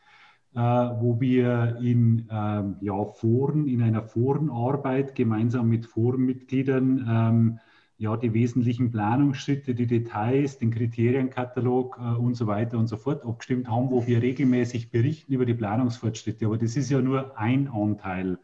äh, 0.53 0.59
wo 0.59 1.19
wir 1.19 1.77
in 1.81 2.27
ähm, 2.31 2.75
ja, 2.81 3.03
Foren, 3.05 3.67
in 3.67 3.81
einer 3.81 4.03
Forenarbeit 4.03 5.15
gemeinsam 5.15 5.67
mit 5.67 5.87
Forenmitgliedern 5.87 7.07
ähm, 7.09 7.59
ja, 8.03 8.17
die 8.17 8.33
wesentlichen 8.33 8.91
Planungsschritte, 8.91 9.73
die 9.73 9.87
Details, 9.87 10.57
den 10.57 10.71
Kriterienkatalog 10.71 11.97
äh, 11.97 12.17
und 12.17 12.35
so 12.35 12.47
weiter 12.47 12.77
und 12.77 12.87
so 12.87 12.97
fort 12.97 13.25
abgestimmt 13.25 13.69
haben, 13.69 13.91
wo 13.91 14.05
wir 14.05 14.21
regelmäßig 14.21 14.91
berichten 14.91 15.31
über 15.31 15.45
die 15.45 15.53
Planungsfortschritte. 15.53 16.45
Aber 16.45 16.57
das 16.57 16.75
ist 16.75 16.89
ja 16.89 16.99
nur 16.99 17.37
ein 17.39 17.69
Anteil 17.69 18.39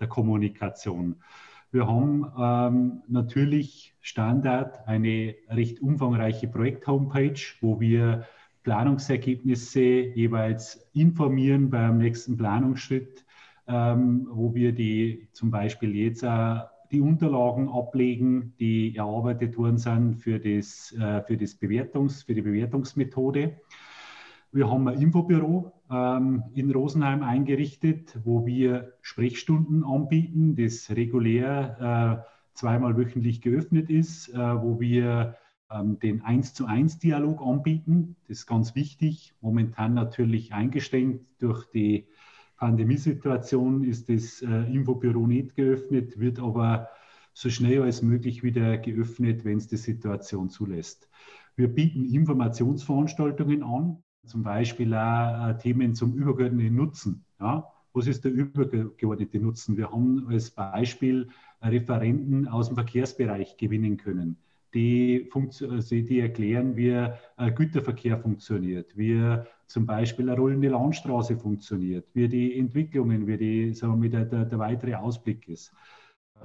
der 0.00 0.08
Kommunikation. 0.08 1.16
Wir 1.72 1.86
haben 1.86 2.26
ähm, 2.38 3.02
natürlich 3.06 3.94
Standard 4.00 4.88
eine 4.88 5.34
recht 5.50 5.82
umfangreiche 5.82 6.48
Projekt-Homepage, 6.48 7.40
wo 7.60 7.80
wir 7.80 8.26
Planungsergebnisse 8.62 9.80
jeweils 9.82 10.88
informieren 10.94 11.68
beim 11.68 11.98
nächsten 11.98 12.38
Planungsschritt, 12.38 13.26
ähm, 13.68 14.26
wo 14.30 14.54
wir 14.54 14.72
die 14.72 15.28
zum 15.32 15.50
Beispiel 15.50 15.94
jetzt 15.96 16.24
auch 16.24 16.71
die 16.92 17.00
Unterlagen 17.00 17.68
ablegen, 17.68 18.54
die 18.60 18.94
erarbeitet 18.96 19.56
worden 19.56 19.78
sind 19.78 20.16
für, 20.16 20.38
das, 20.38 20.92
äh, 20.92 21.22
für, 21.22 21.36
das 21.36 21.54
Bewertungs-, 21.58 22.24
für 22.24 22.34
die 22.34 22.42
Bewertungsmethode. 22.42 23.56
Wir 24.52 24.70
haben 24.70 24.86
ein 24.86 25.00
Infobüro 25.00 25.72
ähm, 25.90 26.44
in 26.54 26.70
Rosenheim 26.70 27.22
eingerichtet, 27.22 28.18
wo 28.22 28.44
wir 28.44 28.92
Sprechstunden 29.00 29.82
anbieten, 29.82 30.54
das 30.54 30.90
regulär 30.90 32.24
äh, 32.26 32.32
zweimal 32.52 32.96
wöchentlich 32.98 33.40
geöffnet 33.40 33.88
ist, 33.88 34.28
äh, 34.28 34.36
wo 34.36 34.78
wir 34.78 35.36
ähm, 35.70 35.98
den 35.98 36.22
1 36.22 36.52
zu 36.52 36.66
1 36.66 36.98
Dialog 36.98 37.40
anbieten. 37.40 38.16
Das 38.28 38.40
ist 38.40 38.46
ganz 38.46 38.74
wichtig, 38.74 39.34
momentan 39.40 39.94
natürlich 39.94 40.52
eingeschränkt 40.52 41.24
durch 41.38 41.64
die 41.70 42.06
Pandemiesituation 42.62 43.82
ist 43.82 44.08
das 44.08 44.40
äh, 44.40 44.72
Infobüro 44.72 45.26
nicht 45.26 45.56
geöffnet, 45.56 46.20
wird 46.20 46.38
aber 46.38 46.88
so 47.34 47.50
schnell 47.50 47.82
als 47.82 48.02
möglich 48.02 48.44
wieder 48.44 48.78
geöffnet, 48.78 49.44
wenn 49.44 49.58
es 49.58 49.66
die 49.66 49.76
Situation 49.76 50.48
zulässt. 50.48 51.08
Wir 51.56 51.66
bieten 51.66 52.04
Informationsveranstaltungen 52.04 53.64
an, 53.64 54.00
zum 54.24 54.44
Beispiel 54.44 54.94
auch 54.94 55.48
äh, 55.48 55.58
Themen 55.58 55.96
zum 55.96 56.14
übergeordneten 56.14 56.76
Nutzen. 56.76 57.24
Ja? 57.40 57.66
Was 57.94 58.06
ist 58.06 58.24
der 58.24 58.30
übergeordnete 58.30 59.40
Nutzen? 59.40 59.76
Wir 59.76 59.90
haben 59.90 60.28
als 60.28 60.52
Beispiel 60.52 61.30
Referenten 61.60 62.46
aus 62.46 62.68
dem 62.68 62.76
Verkehrsbereich 62.76 63.56
gewinnen 63.56 63.96
können 63.96 64.36
die, 64.74 65.28
also 65.34 65.94
die 65.96 66.20
erklären, 66.20 66.76
wie 66.76 66.90
äh, 66.90 67.52
Güterverkehr 67.54 68.18
funktioniert, 68.18 68.96
wie 68.96 69.20
zum 69.72 69.86
Beispiel 69.86 70.28
eine 70.28 70.38
rollende 70.38 70.68
Landstraße 70.68 71.36
funktioniert, 71.38 72.06
wie 72.12 72.28
die 72.28 72.58
Entwicklungen, 72.58 73.26
wie 73.26 73.38
die, 73.38 73.74
sagen 73.74 74.02
wir, 74.02 74.10
der, 74.10 74.26
der, 74.26 74.44
der 74.44 74.58
weitere 74.58 74.94
Ausblick 74.94 75.48
ist. 75.48 75.72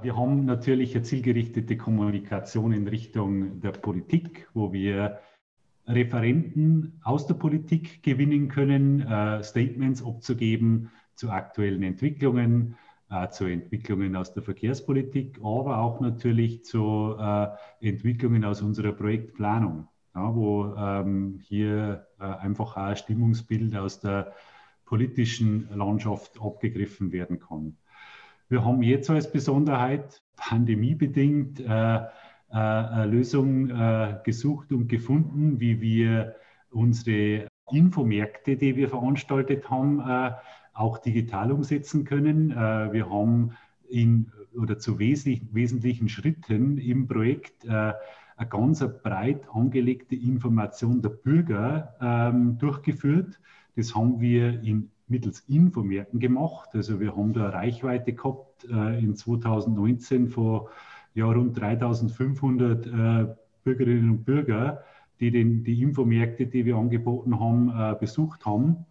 Wir 0.00 0.16
haben 0.16 0.46
natürlich 0.46 0.94
eine 0.94 1.02
zielgerichtete 1.02 1.76
Kommunikation 1.76 2.72
in 2.72 2.88
Richtung 2.88 3.60
der 3.60 3.72
Politik, 3.72 4.48
wo 4.54 4.72
wir 4.72 5.18
Referenten 5.86 7.00
aus 7.02 7.26
der 7.26 7.34
Politik 7.34 8.02
gewinnen 8.02 8.48
können, 8.48 9.02
äh, 9.02 9.42
Statements 9.42 10.02
abzugeben 10.02 10.90
zu 11.14 11.30
aktuellen 11.30 11.82
Entwicklungen, 11.82 12.76
äh, 13.10 13.28
zu 13.28 13.44
Entwicklungen 13.44 14.16
aus 14.16 14.32
der 14.32 14.42
Verkehrspolitik, 14.42 15.38
aber 15.42 15.78
auch 15.78 16.00
natürlich 16.00 16.64
zu 16.64 17.16
äh, 17.18 17.48
Entwicklungen 17.80 18.44
aus 18.44 18.62
unserer 18.62 18.92
Projektplanung, 18.92 19.88
ja, 20.18 20.34
wo 20.34 20.74
ähm, 20.76 21.40
hier 21.42 22.06
äh, 22.18 22.24
einfach 22.24 22.76
auch 22.76 22.88
ein 22.88 22.96
Stimmungsbild 22.96 23.76
aus 23.76 24.00
der 24.00 24.32
politischen 24.84 25.68
Landschaft 25.74 26.40
abgegriffen 26.40 27.12
werden 27.12 27.38
kann. 27.38 27.76
Wir 28.48 28.64
haben 28.64 28.82
jetzt 28.82 29.10
als 29.10 29.30
Besonderheit 29.30 30.22
pandemiebedingt 30.36 31.60
äh, 31.60 31.66
äh, 31.66 32.06
eine 32.50 33.06
Lösung 33.06 33.70
äh, 33.70 34.18
gesucht 34.24 34.72
und 34.72 34.88
gefunden, 34.88 35.60
wie 35.60 35.80
wir 35.80 36.34
unsere 36.70 37.46
Infomärkte, 37.70 38.56
die 38.56 38.76
wir 38.76 38.88
veranstaltet 38.88 39.68
haben, 39.68 40.00
auch 40.72 40.98
digital 40.98 41.52
umsetzen 41.52 42.04
können. 42.04 42.50
Äh, 42.50 42.92
wir 42.92 43.10
haben 43.10 43.52
in 43.88 44.32
oder 44.54 44.78
zu 44.78 44.98
wesentlichen 44.98 46.08
Schritten 46.08 46.78
im 46.78 47.06
Projekt 47.06 47.64
äh, 47.64 47.92
eine 48.38 48.48
ganz 48.48 48.84
breit 49.02 49.42
angelegte 49.52 50.14
Information 50.14 51.02
der 51.02 51.08
Bürger 51.10 51.94
ähm, 52.00 52.56
durchgeführt. 52.58 53.40
Das 53.76 53.94
haben 53.94 54.20
wir 54.20 54.62
in, 54.62 54.90
mittels 55.08 55.40
Infomärkten 55.48 56.20
gemacht. 56.20 56.70
Also 56.72 57.00
wir 57.00 57.16
haben 57.16 57.32
da 57.32 57.46
eine 57.46 57.52
Reichweite 57.52 58.12
gehabt 58.12 58.64
äh, 58.70 58.98
in 59.00 59.16
2019 59.16 60.28
von 60.28 60.68
ja, 61.14 61.26
rund 61.26 61.58
3500 61.58 62.86
äh, 62.86 63.34
Bürgerinnen 63.64 64.10
und 64.10 64.24
Bürger, 64.24 64.84
die 65.18 65.32
den, 65.32 65.64
die 65.64 65.82
Infomärkte, 65.82 66.46
die 66.46 66.64
wir 66.64 66.76
angeboten 66.76 67.40
haben, 67.40 67.70
äh, 67.70 67.96
besucht 67.98 68.46
haben. 68.46 68.86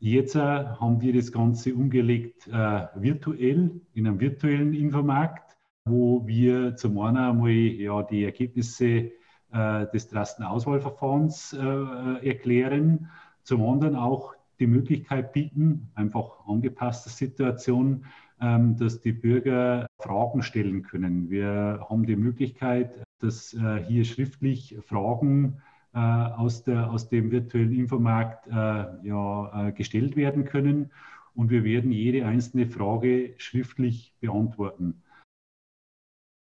Jetzt 0.00 0.34
äh, 0.34 0.40
haben 0.40 1.00
wir 1.00 1.12
das 1.12 1.30
Ganze 1.30 1.74
umgelegt 1.74 2.48
äh, 2.48 2.86
virtuell, 2.96 3.70
in 3.94 4.06
einem 4.06 4.18
virtuellen 4.18 4.74
Infomarkt, 4.74 5.56
wo 5.84 6.26
wir 6.26 6.76
zum 6.76 6.98
einen 6.98 7.16
einmal 7.16 7.50
ja, 7.50 8.02
die 8.02 8.24
Ergebnisse 8.24 9.12
äh, 9.52 9.86
des 9.92 10.08
Trastenauswahlverfahrens 10.08 11.52
äh, 11.52 12.26
erklären, 12.28 13.08
zum 13.42 13.66
anderen 13.66 13.96
auch 13.96 14.34
die 14.60 14.66
Möglichkeit 14.66 15.32
bieten, 15.32 15.90
einfach 15.94 16.46
angepasster 16.46 17.10
Situation, 17.10 18.04
ähm, 18.40 18.76
dass 18.76 19.00
die 19.00 19.12
Bürger 19.12 19.86
Fragen 19.98 20.42
stellen 20.42 20.82
können. 20.82 21.30
Wir 21.30 21.86
haben 21.88 22.06
die 22.06 22.16
Möglichkeit, 22.16 23.02
dass 23.18 23.54
äh, 23.54 23.84
hier 23.86 24.04
schriftlich 24.04 24.76
Fragen 24.86 25.62
äh, 25.94 25.98
aus, 25.98 26.62
der, 26.62 26.90
aus 26.90 27.08
dem 27.08 27.30
virtuellen 27.30 27.72
Infomarkt 27.72 28.46
äh, 28.46 28.52
ja, 28.52 29.68
äh, 29.68 29.72
gestellt 29.72 30.16
werden 30.16 30.44
können. 30.44 30.90
Und 31.34 31.50
wir 31.50 31.64
werden 31.64 31.90
jede 31.92 32.26
einzelne 32.26 32.66
Frage 32.66 33.34
schriftlich 33.38 34.14
beantworten. 34.20 35.02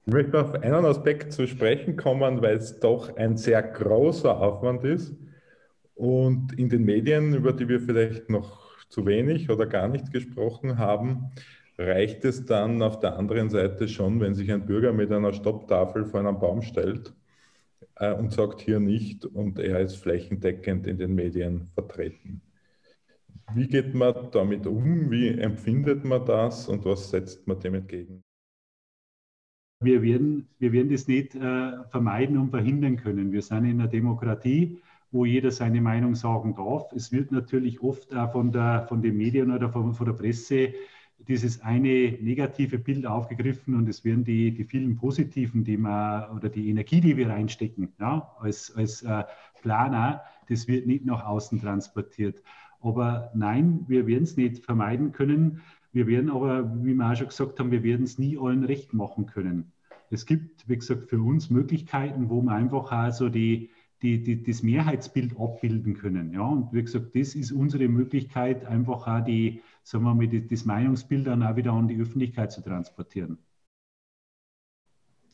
Ich 0.09 0.13
möchte 0.15 0.41
auf 0.41 0.55
einen 0.55 0.85
Aspekt 0.85 1.33
zu 1.33 1.45
sprechen 1.45 1.95
kommen, 1.95 2.41
weil 2.41 2.57
es 2.57 2.79
doch 2.79 3.15
ein 3.15 3.37
sehr 3.37 3.61
großer 3.61 4.41
Aufwand 4.41 4.83
ist. 4.83 5.15
Und 5.93 6.57
in 6.57 6.67
den 6.67 6.83
Medien, 6.83 7.35
über 7.35 7.53
die 7.53 7.69
wir 7.69 7.79
vielleicht 7.79 8.27
noch 8.27 8.75
zu 8.89 9.05
wenig 9.05 9.51
oder 9.51 9.67
gar 9.67 9.87
nicht 9.87 10.11
gesprochen 10.11 10.79
haben, 10.79 11.29
reicht 11.77 12.25
es 12.25 12.43
dann 12.43 12.81
auf 12.81 12.99
der 12.99 13.19
anderen 13.19 13.51
Seite 13.51 13.87
schon, 13.87 14.19
wenn 14.19 14.33
sich 14.33 14.51
ein 14.51 14.65
Bürger 14.65 14.93
mit 14.93 15.11
einer 15.11 15.31
Stopptafel 15.31 16.05
vor 16.05 16.21
einen 16.21 16.39
Baum 16.39 16.63
stellt 16.63 17.13
äh, 17.97 18.11
und 18.11 18.33
sagt 18.33 18.61
hier 18.61 18.79
nicht 18.79 19.27
und 19.27 19.59
er 19.59 19.79
ist 19.79 19.97
flächendeckend 19.97 20.87
in 20.87 20.97
den 20.97 21.13
Medien 21.13 21.69
vertreten. 21.75 22.41
Wie 23.53 23.67
geht 23.67 23.93
man 23.93 24.31
damit 24.31 24.65
um? 24.65 25.11
Wie 25.11 25.27
empfindet 25.27 26.03
man 26.03 26.25
das 26.25 26.67
und 26.67 26.83
was 26.83 27.11
setzt 27.11 27.45
man 27.45 27.59
dem 27.59 27.75
entgegen? 27.75 28.23
Wir 29.81 30.01
werden, 30.01 30.47
wir 30.59 30.73
werden 30.73 30.91
das 30.91 31.07
nicht 31.07 31.35
äh, 31.35 31.83
vermeiden 31.89 32.37
und 32.37 32.49
verhindern 32.49 32.97
können. 32.97 33.31
Wir 33.31 33.41
sind 33.41 33.65
in 33.65 33.79
einer 33.79 33.87
Demokratie, 33.87 34.77
wo 35.11 35.25
jeder 35.25 35.51
seine 35.51 35.81
Meinung 35.81 36.15
sagen 36.15 36.55
darf. 36.55 36.91
Es 36.93 37.11
wird 37.11 37.31
natürlich 37.31 37.81
oft 37.81 38.13
auch 38.13 38.31
von, 38.31 38.51
der, 38.51 38.85
von 38.89 39.01
den 39.01 39.17
Medien 39.17 39.51
oder 39.51 39.69
von, 39.69 39.93
von 39.93 40.05
der 40.05 40.13
Presse 40.13 40.73
dieses 41.27 41.61
eine 41.61 42.17
negative 42.21 42.77
Bild 42.77 43.05
aufgegriffen 43.05 43.75
und 43.75 43.89
es 43.89 44.05
werden 44.05 44.23
die, 44.23 44.51
die 44.51 44.63
vielen 44.63 44.95
positiven, 44.97 45.63
die 45.63 45.77
man 45.77 46.29
oder 46.31 46.49
die 46.49 46.69
Energie, 46.69 47.01
die 47.01 47.17
wir 47.17 47.29
reinstecken, 47.29 47.89
ja, 47.99 48.31
als, 48.39 48.73
als 48.75 49.01
äh, 49.01 49.23
Planer, 49.61 50.21
das 50.47 50.67
wird 50.67 50.87
nicht 50.87 51.05
nach 51.05 51.25
außen 51.25 51.59
transportiert. 51.59 52.41
Aber 52.81 53.31
nein, 53.33 53.83
wir 53.87 54.07
werden 54.07 54.23
es 54.23 54.37
nicht 54.37 54.63
vermeiden 54.63 55.11
können. 55.11 55.61
Wir 55.91 56.07
werden 56.07 56.29
aber, 56.29 56.83
wie 56.83 56.93
wir 56.93 57.11
auch 57.11 57.15
schon 57.15 57.27
gesagt 57.27 57.59
haben, 57.59 57.71
wir 57.71 57.83
werden 57.83 58.03
es 58.03 58.19
nie 58.19 58.37
allen 58.37 58.63
recht 58.63 58.93
machen 58.93 59.25
können. 59.25 59.71
Es 60.11 60.25
gibt, 60.25 60.67
wie 60.67 60.77
gesagt, 60.77 61.09
für 61.09 61.21
uns 61.21 61.49
Möglichkeiten, 61.49 62.29
wo 62.29 62.41
wir 62.41 62.51
einfach 62.51 62.91
also 62.91 63.29
die, 63.29 63.69
die, 64.01 64.23
die, 64.23 64.43
das 64.43 64.63
Mehrheitsbild 64.63 65.39
abbilden 65.39 65.95
können. 65.95 66.33
Ja? 66.33 66.41
Und 66.41 66.73
wie 66.73 66.83
gesagt, 66.83 67.15
das 67.15 67.35
ist 67.35 67.51
unsere 67.51 67.87
Möglichkeit, 67.87 68.65
einfach 68.65 69.07
auch 69.07 69.23
die, 69.25 69.61
sagen 69.83 70.03
wir 70.03 70.15
mal, 70.15 70.27
das 70.27 70.65
Meinungsbild 70.65 71.27
dann 71.27 71.43
auch 71.43 71.55
wieder 71.55 71.73
an 71.73 71.87
die 71.87 71.99
Öffentlichkeit 71.99 72.51
zu 72.51 72.61
transportieren. 72.61 73.37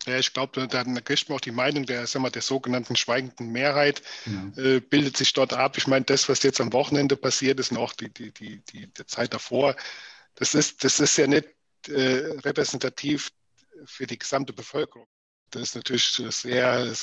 Ja, 0.05 0.19
ich 0.19 0.33
glaube, 0.33 0.67
dann 0.67 1.03
kriegt 1.03 1.29
man 1.29 1.37
auch 1.37 1.41
die 1.41 1.51
Meinung 1.51 1.85
der, 1.85 2.05
sagen 2.05 2.23
wir, 2.23 2.29
der 2.29 2.43
sogenannten 2.43 2.95
schweigenden 2.95 3.51
Mehrheit, 3.51 4.03
ja. 4.25 4.63
äh, 4.63 4.79
bildet 4.79 5.17
sich 5.17 5.33
dort 5.33 5.53
ab. 5.53 5.77
Ich 5.77 5.87
meine, 5.87 6.05
das, 6.05 6.29
was 6.29 6.43
jetzt 6.43 6.61
am 6.61 6.73
Wochenende 6.73 7.15
passiert 7.15 7.59
ist 7.59 7.71
und 7.71 7.77
auch 7.77 7.93
die, 7.93 8.13
die, 8.13 8.31
die, 8.31 8.61
die, 8.71 8.87
die 8.87 9.05
Zeit 9.07 9.33
davor, 9.33 9.75
das 10.35 10.53
ist, 10.55 10.83
das 10.83 10.99
ist 10.99 11.17
ja 11.17 11.27
nicht 11.27 11.47
äh, 11.87 12.37
repräsentativ 12.43 13.31
für 13.85 14.07
die 14.07 14.17
gesamte 14.17 14.53
Bevölkerung. 14.53 15.07
Das 15.51 15.61
ist 15.61 15.75
natürlich 15.75 16.05
sehr, 16.05 16.95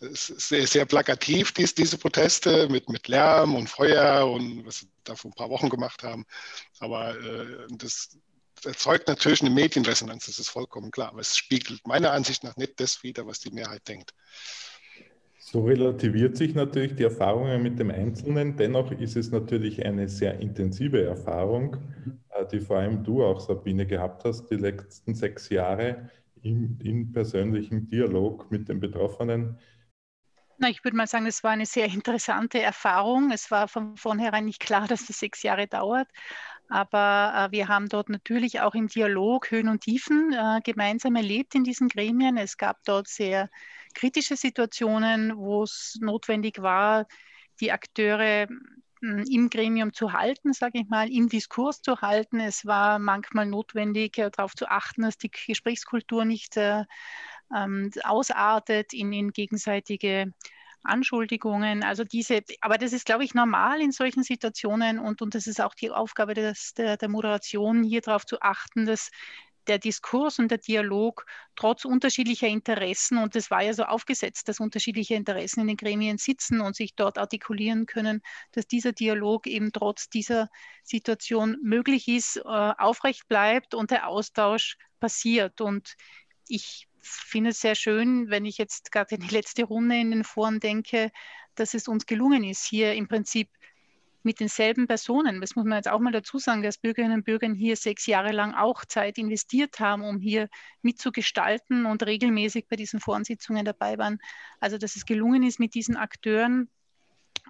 sehr, 0.00 0.66
sehr 0.66 0.86
plakativ, 0.86 1.52
dies, 1.52 1.74
diese 1.74 1.98
Proteste 1.98 2.68
mit, 2.68 2.88
mit 2.88 3.06
Lärm 3.06 3.54
und 3.54 3.68
Feuer 3.68 4.28
und 4.28 4.66
was 4.66 4.78
sie 4.78 4.88
da 5.04 5.14
vor 5.14 5.30
ein 5.30 5.34
paar 5.34 5.50
Wochen 5.50 5.68
gemacht 5.68 6.02
haben. 6.02 6.24
Aber 6.80 7.16
äh, 7.20 7.66
das, 7.70 8.16
erzeugt 8.64 9.08
natürlich 9.08 9.40
eine 9.40 9.50
Medienresonanz, 9.50 10.26
das 10.26 10.38
ist 10.38 10.50
vollkommen 10.50 10.90
klar. 10.90 11.08
Aber 11.08 11.20
es 11.20 11.36
spiegelt 11.36 11.86
meiner 11.86 12.12
Ansicht 12.12 12.44
nach 12.44 12.56
nicht 12.56 12.78
das 12.80 13.02
wider, 13.02 13.26
was 13.26 13.40
die 13.40 13.50
Mehrheit 13.50 13.86
denkt. 13.88 14.14
So 15.52 15.66
relativiert 15.66 16.38
sich 16.38 16.54
natürlich 16.54 16.94
die 16.96 17.02
Erfahrungen 17.02 17.62
mit 17.62 17.78
dem 17.78 17.90
Einzelnen. 17.90 18.56
Dennoch 18.56 18.90
ist 18.90 19.16
es 19.16 19.30
natürlich 19.32 19.84
eine 19.84 20.08
sehr 20.08 20.40
intensive 20.40 21.04
Erfahrung, 21.04 21.76
äh, 22.30 22.46
die 22.50 22.58
vor 22.58 22.78
allem 22.78 23.04
du 23.04 23.22
auch, 23.22 23.38
Sabine, 23.38 23.84
gehabt 23.84 24.24
hast, 24.24 24.46
die 24.46 24.54
letzten 24.54 25.14
sechs 25.14 25.50
Jahre 25.50 26.08
im, 26.40 26.78
in 26.82 27.12
persönlichem 27.12 27.86
Dialog 27.86 28.50
mit 28.50 28.70
den 28.70 28.80
Betroffenen. 28.80 29.58
Na, 30.56 30.70
ich 30.70 30.82
würde 30.84 30.96
mal 30.96 31.06
sagen, 31.06 31.26
es 31.26 31.44
war 31.44 31.50
eine 31.50 31.66
sehr 31.66 31.84
interessante 31.84 32.58
Erfahrung. 32.62 33.30
Es 33.30 33.50
war 33.50 33.68
von 33.68 33.98
vornherein 33.98 34.46
nicht 34.46 34.60
klar, 34.60 34.86
dass 34.88 35.04
das 35.04 35.18
sechs 35.18 35.42
Jahre 35.42 35.66
dauert. 35.66 36.08
Aber 36.70 37.34
äh, 37.36 37.52
wir 37.52 37.68
haben 37.68 37.90
dort 37.90 38.08
natürlich 38.08 38.62
auch 38.62 38.74
im 38.74 38.88
Dialog 38.88 39.50
Höhen 39.50 39.68
und 39.68 39.82
Tiefen 39.82 40.32
äh, 40.32 40.60
gemeinsam 40.64 41.14
erlebt 41.14 41.54
in 41.54 41.62
diesen 41.62 41.88
Gremien. 41.88 42.38
Es 42.38 42.56
gab 42.56 42.82
dort 42.86 43.06
sehr 43.06 43.50
kritische 43.92 44.36
Situationen, 44.36 45.36
wo 45.36 45.62
es 45.64 45.98
notwendig 46.00 46.62
war, 46.62 47.06
die 47.60 47.72
Akteure 47.72 48.46
hm, 49.00 49.24
im 49.30 49.50
Gremium 49.50 49.92
zu 49.92 50.12
halten, 50.12 50.52
sage 50.52 50.80
ich 50.80 50.88
mal, 50.88 51.10
im 51.12 51.28
Diskurs 51.28 51.82
zu 51.82 52.00
halten. 52.00 52.40
Es 52.40 52.66
war 52.66 52.98
manchmal 52.98 53.46
notwendig, 53.46 54.18
äh, 54.18 54.30
darauf 54.30 54.54
zu 54.54 54.68
achten, 54.68 55.02
dass 55.02 55.18
die 55.18 55.30
Gesprächskultur 55.30 56.24
nicht 56.24 56.56
äh, 56.56 56.84
ähm, 57.54 57.90
ausartet 58.04 58.92
in, 58.92 59.12
in 59.12 59.32
gegenseitige 59.32 60.32
Anschuldigungen. 60.84 61.82
Also 61.84 62.04
diese, 62.04 62.42
aber 62.60 62.78
das 62.78 62.92
ist, 62.92 63.06
glaube 63.06 63.24
ich, 63.24 63.34
normal 63.34 63.80
in 63.80 63.92
solchen 63.92 64.22
Situationen 64.22 64.98
und, 64.98 65.22
und 65.22 65.34
das 65.34 65.46
ist 65.46 65.60
auch 65.60 65.74
die 65.74 65.90
Aufgabe 65.90 66.34
des, 66.34 66.74
der, 66.74 66.96
der 66.96 67.08
Moderation, 67.08 67.82
hier 67.82 68.00
darauf 68.00 68.26
zu 68.26 68.40
achten, 68.40 68.86
dass 68.86 69.10
der 69.66 69.78
Diskurs 69.78 70.38
und 70.38 70.50
der 70.50 70.58
Dialog 70.58 71.24
trotz 71.56 71.84
unterschiedlicher 71.84 72.48
Interessen, 72.48 73.18
und 73.18 73.36
es 73.36 73.50
war 73.50 73.62
ja 73.62 73.72
so 73.74 73.84
aufgesetzt, 73.84 74.48
dass 74.48 74.60
unterschiedliche 74.60 75.14
Interessen 75.14 75.60
in 75.60 75.68
den 75.68 75.76
Gremien 75.76 76.18
sitzen 76.18 76.60
und 76.60 76.76
sich 76.76 76.94
dort 76.94 77.18
artikulieren 77.18 77.86
können, 77.86 78.22
dass 78.52 78.66
dieser 78.66 78.92
Dialog 78.92 79.46
eben 79.46 79.72
trotz 79.72 80.08
dieser 80.08 80.48
Situation 80.82 81.58
möglich 81.62 82.08
ist, 82.08 82.36
äh, 82.36 82.42
aufrecht 82.42 83.28
bleibt 83.28 83.74
und 83.74 83.90
der 83.90 84.08
Austausch 84.08 84.76
passiert. 85.00 85.60
Und 85.60 85.94
ich 86.48 86.88
finde 87.00 87.50
es 87.50 87.60
sehr 87.60 87.74
schön, 87.74 88.30
wenn 88.30 88.44
ich 88.44 88.58
jetzt 88.58 88.92
gerade 88.92 89.14
in 89.14 89.20
die 89.20 89.34
letzte 89.34 89.64
Runde 89.64 89.98
in 89.98 90.10
den 90.10 90.24
Foren 90.24 90.60
denke, 90.60 91.10
dass 91.54 91.74
es 91.74 91.88
uns 91.88 92.06
gelungen 92.06 92.44
ist, 92.44 92.64
hier 92.64 92.94
im 92.94 93.08
Prinzip 93.08 93.48
mit 94.22 94.40
denselben 94.40 94.86
Personen. 94.86 95.40
Das 95.40 95.56
muss 95.56 95.64
man 95.64 95.78
jetzt 95.78 95.88
auch 95.88 96.00
mal 96.00 96.12
dazu 96.12 96.38
sagen, 96.38 96.62
dass 96.62 96.78
Bürgerinnen 96.78 97.18
und 97.18 97.24
Bürger 97.24 97.52
hier 97.52 97.76
sechs 97.76 98.06
Jahre 98.06 98.32
lang 98.32 98.54
auch 98.54 98.84
Zeit 98.84 99.18
investiert 99.18 99.80
haben, 99.80 100.02
um 100.02 100.20
hier 100.20 100.48
mitzugestalten 100.82 101.86
und 101.86 102.04
regelmäßig 102.04 102.66
bei 102.68 102.76
diesen 102.76 103.00
Voransitzungen 103.00 103.64
dabei 103.64 103.98
waren. 103.98 104.18
Also, 104.60 104.78
dass 104.78 104.96
es 104.96 105.06
gelungen 105.06 105.42
ist, 105.42 105.58
mit 105.58 105.74
diesen 105.74 105.96
Akteuren 105.96 106.70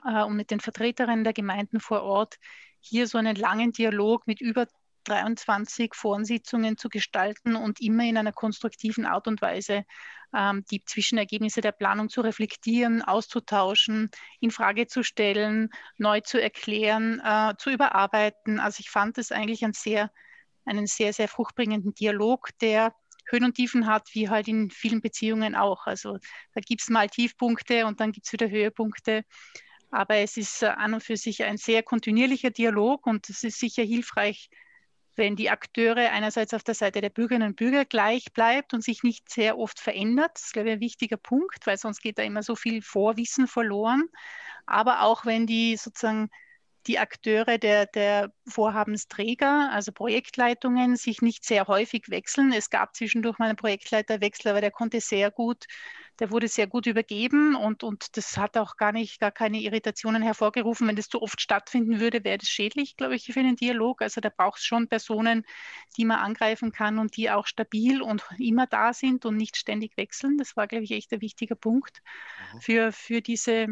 äh, 0.05 0.23
und 0.23 0.37
mit 0.37 0.51
den 0.51 0.61
Vertreterinnen 0.61 1.25
der 1.25 1.33
Gemeinden 1.33 1.81
vor 1.81 2.03
Ort 2.03 2.37
hier 2.81 3.07
so 3.07 3.19
einen 3.19 3.37
langen 3.37 3.73
Dialog 3.73 4.27
mit 4.27 4.41
über 4.41 4.67
23 5.05 5.95
Voransitzungen 5.95 6.77
zu 6.77 6.89
gestalten 6.89 7.57
und 7.57 7.81
immer 7.81 8.05
in 8.05 8.17
einer 8.17 8.33
konstruktiven 8.33 9.07
Art 9.07 9.27
und 9.29 9.43
Weise 9.43 9.85
ähm, 10.35 10.65
die 10.71 10.85
Zwischenergebnisse 10.85 11.61
der 11.61 11.73
Planung 11.73 12.09
zu 12.09 12.21
reflektieren, 12.21 13.03
auszutauschen, 13.03 14.11
in 14.41 14.51
Frage 14.51 14.87
zu 14.87 15.03
stellen, 15.03 15.71
neu 15.99 16.21
zu 16.21 16.41
erklären, 16.41 17.21
äh, 17.25 17.55
zu 17.59 17.71
überarbeiten. 17.71 18.59
Also 18.59 18.81
ich 18.81 18.91
fand 18.91 19.19
es 19.19 19.33
eigentlich 19.33 19.65
ein 19.65 19.73
sehr, 19.73 20.11
einen 20.65 20.87
sehr, 20.87 21.13
sehr 21.13 21.29
fruchtbringenden 21.29 21.95
Dialog, 21.95 22.51
der 22.61 22.95
Höhen 23.29 23.45
und 23.45 23.55
Tiefen 23.55 23.87
hat, 23.87 24.09
wie 24.15 24.29
halt 24.29 24.49
in 24.49 24.71
vielen 24.71 25.01
Beziehungen 25.01 25.55
auch. 25.55 25.87
Also 25.87 26.19
da 26.55 26.61
gibt 26.61 26.83
es 26.83 26.89
mal 26.89 27.09
Tiefpunkte 27.09 27.87
und 27.87 28.01
dann 28.01 28.13
gibt 28.13 28.27
es 28.27 28.33
wieder 28.33 28.49
Höhepunkte. 28.49 29.25
Aber 29.91 30.17
es 30.17 30.37
ist 30.39 30.63
äh, 30.63 30.67
an 30.67 30.95
und 30.95 31.03
für 31.03 31.17
sich 31.17 31.45
ein 31.45 31.59
sehr 31.59 31.83
kontinuierlicher 31.83 32.51
Dialog 32.51 33.07
und 33.07 33.29
es 33.29 33.45
ist 33.45 33.59
sicher 33.59 33.83
hilfreich, 33.83 34.49
wenn 35.23 35.37
die 35.37 35.51
Akteure 35.51 36.11
einerseits 36.11 36.53
auf 36.53 36.65
der 36.65 36.75
Seite 36.75 37.01
der 37.01 37.09
Bürgerinnen 37.09 37.51
und 37.51 37.57
Bürger 37.57 37.85
gleich 37.85 38.33
bleibt 38.33 38.75
und 38.75 38.83
sich 38.83 39.05
nicht 39.05 39.31
sehr 39.31 39.57
oft 39.57 39.79
verändert. 39.79 40.33
Das 40.35 40.47
ist, 40.47 40.53
glaube 40.53 40.71
ich, 40.71 40.75
ein 40.75 40.81
wichtiger 40.81 41.17
Punkt, 41.17 41.65
weil 41.65 41.79
sonst 41.79 42.01
geht 42.03 42.19
da 42.19 42.25
immer 42.25 42.43
so 42.43 42.57
viel 42.57 42.83
Vorwissen 42.83 43.47
verloren. 43.47 44.09
Aber 44.67 45.03
auch 45.03 45.25
wenn 45.25 45.47
die 45.47 45.77
sozusagen 45.77 46.29
die 46.89 46.99
Akteure 46.99 47.59
der, 47.59 47.87
der 47.87 48.33
Vorhabensträger, 48.49 49.71
also 49.71 49.93
Projektleitungen, 49.93 50.97
sich 50.97 51.23
nicht 51.23 51.45
sehr 51.45 51.69
häufig 51.69 52.09
wechseln. 52.09 52.53
Es 52.53 52.69
gab 52.69 52.97
zwischendurch 52.97 53.39
mal 53.39 53.47
einen 53.47 53.57
Projektleiterwechsel, 53.57 54.51
aber 54.51 54.61
der 54.61 54.73
konnte 54.73 55.01
sehr 55.01 55.31
gut, 55.31 55.67
der 56.19 56.31
wurde 56.31 56.49
sehr 56.49 56.67
gut 56.67 56.87
übergeben 56.87 57.57
und, 57.57 57.83
und 57.83 58.17
das 58.17 58.37
hat 58.37 58.57
auch 58.57 58.77
gar 58.77 58.93
nicht, 58.93 59.21
gar 59.21 59.31
keine 59.31 59.61
Irritationen 59.61 60.23
hervorgerufen. 60.23 60.87
Wenn 60.87 60.97
das 60.97 61.09
zu 61.09 61.23
oft 61.23 61.41
stattfinden 61.41 62.01
würde, 62.01 62.23
wäre 62.25 62.39
das 62.39 62.49
schädlich, 62.49 62.97
glaube 62.97 63.17
ich, 63.17 63.25
für 63.25 63.43
den 63.43 63.57
Dialog. 63.57 64.03
Also 64.03 64.21
da 64.21 64.29
braucht 64.29 64.59
es 64.59 64.65
schon 64.65 64.89
Personen, 64.89 65.45
die 65.97 66.05
man 66.05 66.19
angreifen 66.19 66.71
kann 66.71 66.99
und 66.99 67.17
die 67.17 67.31
auch 67.31 67.47
stabil 67.47 68.03
und 68.03 68.25
immer 68.39 68.67
da 68.67 68.93
sind 68.93 69.25
und 69.25 69.37
nicht 69.37 69.57
ständig 69.57 69.97
wechseln. 69.97 70.37
Das 70.37 70.57
war, 70.57 70.67
glaube 70.67 70.85
ich, 70.85 70.91
echt 70.93 71.13
ein 71.13 71.21
wichtiger 71.21 71.57
Punkt 71.57 72.03
mhm. 72.55 72.61
für, 72.61 72.93
für 72.93 73.21
diese 73.23 73.69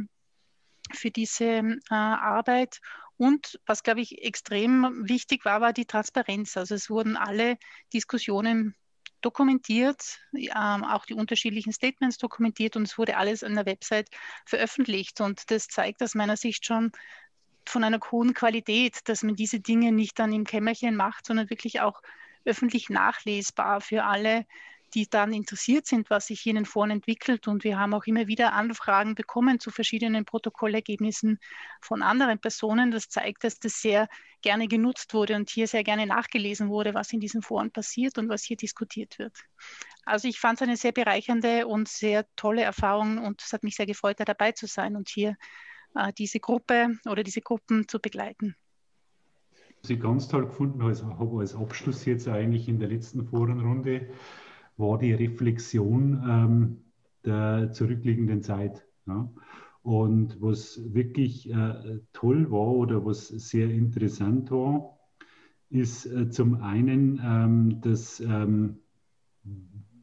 für 0.92 1.10
diese 1.10 1.44
äh, 1.44 1.74
Arbeit. 1.90 2.80
Und 3.16 3.60
was, 3.66 3.82
glaube 3.82 4.00
ich, 4.00 4.24
extrem 4.24 5.06
wichtig 5.08 5.44
war, 5.44 5.60
war 5.60 5.72
die 5.72 5.84
Transparenz. 5.84 6.56
Also 6.56 6.74
es 6.74 6.88
wurden 6.88 7.16
alle 7.16 7.58
Diskussionen 7.92 8.74
dokumentiert, 9.20 10.18
ähm, 10.32 10.84
auch 10.84 11.06
die 11.06 11.14
unterschiedlichen 11.14 11.72
Statements 11.72 12.18
dokumentiert 12.18 12.76
und 12.76 12.84
es 12.84 12.98
wurde 12.98 13.16
alles 13.16 13.42
an 13.44 13.54
der 13.54 13.66
Website 13.66 14.08
veröffentlicht. 14.46 15.20
Und 15.20 15.50
das 15.50 15.68
zeigt 15.68 16.02
aus 16.02 16.14
meiner 16.14 16.36
Sicht 16.36 16.64
schon 16.64 16.92
von 17.66 17.84
einer 17.84 18.00
hohen 18.10 18.34
Qualität, 18.34 19.00
dass 19.08 19.22
man 19.22 19.36
diese 19.36 19.60
Dinge 19.60 19.92
nicht 19.92 20.18
dann 20.18 20.32
im 20.32 20.44
Kämmerchen 20.44 20.96
macht, 20.96 21.26
sondern 21.26 21.50
wirklich 21.50 21.80
auch 21.80 22.02
öffentlich 22.44 22.88
nachlesbar 22.88 23.80
für 23.80 24.04
alle 24.04 24.46
die 24.94 25.08
dann 25.08 25.32
interessiert 25.32 25.86
sind, 25.86 26.10
was 26.10 26.26
sich 26.26 26.40
hier 26.40 26.50
in 26.50 26.56
den 26.56 26.64
Foren 26.66 26.90
entwickelt. 26.90 27.48
Und 27.48 27.64
wir 27.64 27.78
haben 27.78 27.94
auch 27.94 28.04
immer 28.06 28.26
wieder 28.26 28.52
Anfragen 28.52 29.14
bekommen 29.14 29.60
zu 29.60 29.70
verschiedenen 29.70 30.24
Protokollergebnissen 30.24 31.38
von 31.80 32.02
anderen 32.02 32.38
Personen. 32.38 32.90
Das 32.90 33.08
zeigt, 33.08 33.44
dass 33.44 33.58
das 33.58 33.80
sehr 33.80 34.08
gerne 34.42 34.68
genutzt 34.68 35.14
wurde 35.14 35.36
und 35.36 35.50
hier 35.50 35.66
sehr 35.66 35.84
gerne 35.84 36.06
nachgelesen 36.06 36.68
wurde, 36.68 36.94
was 36.94 37.12
in 37.12 37.20
diesen 37.20 37.42
Foren 37.42 37.70
passiert 37.70 38.18
und 38.18 38.28
was 38.28 38.42
hier 38.42 38.56
diskutiert 38.56 39.18
wird. 39.18 39.36
Also 40.04 40.28
ich 40.28 40.40
fand 40.40 40.60
es 40.60 40.62
eine 40.62 40.76
sehr 40.76 40.92
bereichernde 40.92 41.66
und 41.66 41.88
sehr 41.88 42.26
tolle 42.36 42.62
Erfahrung 42.62 43.18
und 43.18 43.42
es 43.42 43.52
hat 43.52 43.62
mich 43.62 43.76
sehr 43.76 43.86
gefreut, 43.86 44.18
da 44.18 44.24
dabei 44.24 44.52
zu 44.52 44.66
sein 44.66 44.96
und 44.96 45.08
hier 45.08 45.36
äh, 45.94 46.12
diese 46.16 46.40
Gruppe 46.40 46.98
oder 47.06 47.22
diese 47.22 47.40
Gruppen 47.40 47.86
zu 47.88 48.00
begleiten. 48.00 48.56
Was 49.82 49.90
ich 49.90 50.00
ganz 50.00 50.28
toll 50.28 50.46
gefunden 50.46 50.82
habe 50.82 51.38
als 51.40 51.54
Abschluss 51.54 52.04
jetzt 52.04 52.28
eigentlich 52.28 52.68
in 52.68 52.78
der 52.78 52.88
letzten 52.88 53.26
Forenrunde, 53.26 54.08
war 54.80 54.98
die 54.98 55.12
Reflexion 55.12 56.22
ähm, 56.26 56.76
der 57.24 57.72
zurückliegenden 57.72 58.42
Zeit. 58.42 58.86
Ja. 59.06 59.30
Und 59.82 60.40
was 60.40 60.80
wirklich 60.92 61.50
äh, 61.50 62.00
toll 62.12 62.50
war 62.50 62.68
oder 62.68 63.04
was 63.04 63.28
sehr 63.28 63.70
interessant 63.70 64.50
war, 64.50 64.98
ist 65.70 66.06
äh, 66.06 66.28
zum 66.28 66.60
einen, 66.60 67.20
ähm, 67.24 67.80
dass 67.80 68.20
ähm, 68.20 68.78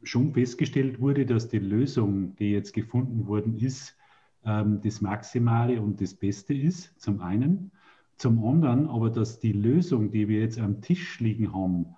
schon 0.02 0.32
festgestellt 0.32 1.00
wurde, 1.00 1.26
dass 1.26 1.48
die 1.48 1.58
Lösung, 1.58 2.34
die 2.36 2.50
jetzt 2.50 2.72
gefunden 2.72 3.26
worden 3.26 3.56
ist, 3.58 3.96
ähm, 4.44 4.80
das 4.82 5.00
Maximale 5.00 5.80
und 5.80 6.00
das 6.00 6.14
Beste 6.14 6.54
ist, 6.54 6.98
zum 7.00 7.20
einen. 7.20 7.70
Zum 8.16 8.44
anderen 8.44 8.88
aber, 8.88 9.10
dass 9.10 9.38
die 9.38 9.52
Lösung, 9.52 10.10
die 10.10 10.26
wir 10.26 10.40
jetzt 10.40 10.58
am 10.58 10.80
Tisch 10.80 11.20
liegen 11.20 11.52
haben, 11.52 11.94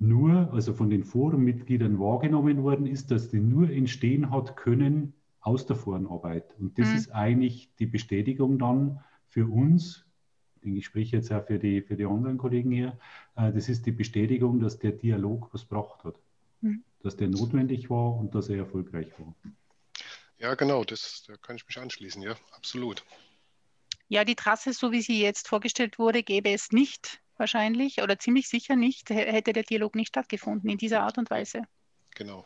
nur, 0.00 0.52
also 0.52 0.72
von 0.72 0.88
den 0.90 1.04
Forummitgliedern 1.04 1.98
wahrgenommen 1.98 2.62
worden 2.62 2.86
ist, 2.86 3.10
dass 3.10 3.28
die 3.28 3.38
nur 3.38 3.70
entstehen 3.70 4.30
hat 4.30 4.56
können 4.56 5.12
aus 5.40 5.66
der 5.66 5.76
Forenarbeit. 5.76 6.54
Und 6.58 6.78
das 6.78 6.88
mhm. 6.88 6.96
ist 6.96 7.10
eigentlich 7.12 7.70
die 7.78 7.86
Bestätigung 7.86 8.58
dann 8.58 9.00
für 9.28 9.46
uns, 9.46 10.06
ich 10.62 10.86
spreche 10.86 11.16
jetzt 11.16 11.30
auch 11.32 11.46
für 11.46 11.58
die, 11.58 11.82
für 11.82 11.96
die 11.96 12.06
anderen 12.06 12.38
Kollegen 12.38 12.70
hier, 12.70 12.98
äh, 13.36 13.52
das 13.52 13.68
ist 13.68 13.84
die 13.86 13.92
Bestätigung, 13.92 14.60
dass 14.60 14.78
der 14.78 14.92
Dialog 14.92 15.48
was 15.52 15.68
gebracht 15.68 16.02
hat. 16.04 16.18
Mhm. 16.62 16.82
Dass 17.02 17.16
der 17.16 17.28
notwendig 17.28 17.90
war 17.90 18.16
und 18.16 18.34
dass 18.34 18.48
er 18.48 18.58
erfolgreich 18.58 19.08
war. 19.18 19.34
Ja, 20.38 20.54
genau, 20.54 20.84
das, 20.84 21.24
da 21.26 21.36
kann 21.36 21.56
ich 21.56 21.66
mich 21.66 21.78
anschließen, 21.78 22.22
ja, 22.22 22.34
absolut. 22.52 23.04
Ja, 24.08 24.24
die 24.24 24.34
Trasse, 24.34 24.72
so 24.72 24.92
wie 24.92 25.02
sie 25.02 25.20
jetzt 25.20 25.46
vorgestellt 25.46 25.98
wurde, 25.98 26.22
gäbe 26.22 26.50
es 26.50 26.72
nicht 26.72 27.20
wahrscheinlich 27.40 28.02
oder 28.02 28.18
ziemlich 28.18 28.48
sicher 28.48 28.76
nicht, 28.76 29.10
hätte 29.10 29.52
der 29.52 29.64
Dialog 29.64 29.96
nicht 29.96 30.08
stattgefunden 30.08 30.70
in 30.70 30.78
dieser 30.78 31.02
Art 31.02 31.18
und 31.18 31.30
Weise. 31.30 31.62
Genau. 32.14 32.44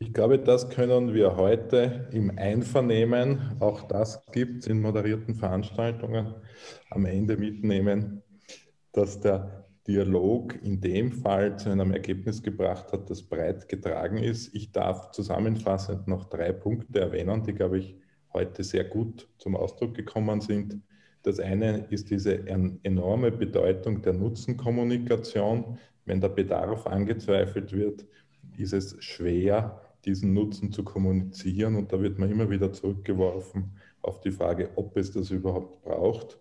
Ich 0.00 0.12
glaube, 0.12 0.38
das 0.38 0.68
können 0.68 1.14
wir 1.14 1.36
heute 1.36 2.08
im 2.12 2.36
Einvernehmen, 2.36 3.56
auch 3.60 3.82
das 3.82 4.26
gibt 4.32 4.62
es 4.62 4.66
in 4.66 4.80
moderierten 4.80 5.34
Veranstaltungen, 5.34 6.34
am 6.90 7.06
Ende 7.06 7.36
mitnehmen, 7.36 8.22
dass 8.92 9.20
der 9.20 9.64
Dialog 9.86 10.60
in 10.62 10.80
dem 10.80 11.12
Fall 11.12 11.58
zu 11.58 11.70
einem 11.70 11.92
Ergebnis 11.92 12.42
gebracht 12.42 12.92
hat, 12.92 13.08
das 13.08 13.22
breit 13.22 13.68
getragen 13.68 14.18
ist. 14.18 14.54
Ich 14.54 14.72
darf 14.72 15.10
zusammenfassend 15.10 16.08
noch 16.08 16.24
drei 16.24 16.52
Punkte 16.52 17.00
erwähnen, 17.00 17.42
die, 17.42 17.52
glaube 17.52 17.78
ich, 17.78 17.96
heute 18.32 18.64
sehr 18.64 18.84
gut 18.84 19.28
zum 19.38 19.56
Ausdruck 19.56 19.94
gekommen 19.94 20.40
sind. 20.40 20.80
Das 21.24 21.40
eine 21.40 21.86
ist 21.88 22.10
diese 22.10 22.46
enorme 22.46 23.32
Bedeutung 23.32 24.02
der 24.02 24.12
Nutzenkommunikation. 24.12 25.78
Wenn 26.04 26.20
der 26.20 26.28
Bedarf 26.28 26.86
angezweifelt 26.86 27.72
wird, 27.72 28.04
ist 28.58 28.74
es 28.74 29.02
schwer, 29.02 29.80
diesen 30.04 30.34
Nutzen 30.34 30.70
zu 30.70 30.84
kommunizieren. 30.84 31.76
Und 31.76 31.92
da 31.94 32.02
wird 32.02 32.18
man 32.18 32.30
immer 32.30 32.50
wieder 32.50 32.72
zurückgeworfen 32.74 33.72
auf 34.02 34.20
die 34.20 34.32
Frage, 34.32 34.68
ob 34.76 34.98
es 34.98 35.12
das 35.12 35.30
überhaupt 35.30 35.82
braucht. 35.82 36.38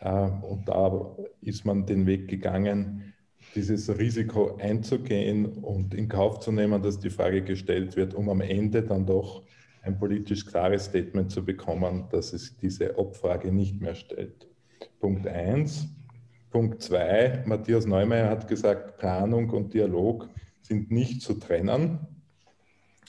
Äh, 0.00 0.28
und 0.42 0.68
da 0.68 1.16
ist 1.40 1.64
man 1.64 1.86
den 1.86 2.06
Weg 2.06 2.28
gegangen, 2.28 3.14
dieses 3.54 3.98
Risiko 3.98 4.56
einzugehen 4.56 5.46
und 5.46 5.94
in 5.94 6.08
Kauf 6.08 6.40
zu 6.40 6.52
nehmen, 6.52 6.82
dass 6.82 6.98
die 6.98 7.10
Frage 7.10 7.42
gestellt 7.42 7.96
wird, 7.96 8.12
um 8.12 8.28
am 8.28 8.42
Ende 8.42 8.82
dann 8.82 9.06
doch 9.06 9.44
ein 9.84 9.98
politisch 9.98 10.46
klares 10.46 10.86
Statement 10.86 11.30
zu 11.30 11.44
bekommen, 11.44 12.06
dass 12.10 12.32
es 12.32 12.56
diese 12.56 12.98
Obfrage 12.98 13.52
nicht 13.52 13.80
mehr 13.80 13.94
stellt. 13.94 14.48
Punkt 14.98 15.26
eins. 15.26 15.86
Punkt 16.50 16.82
zwei, 16.82 17.42
Matthias 17.46 17.84
Neumeier 17.84 18.30
hat 18.30 18.48
gesagt, 18.48 18.98
Planung 18.98 19.50
und 19.50 19.74
Dialog 19.74 20.28
sind 20.62 20.90
nicht 20.90 21.20
zu 21.20 21.34
trennen. 21.34 21.98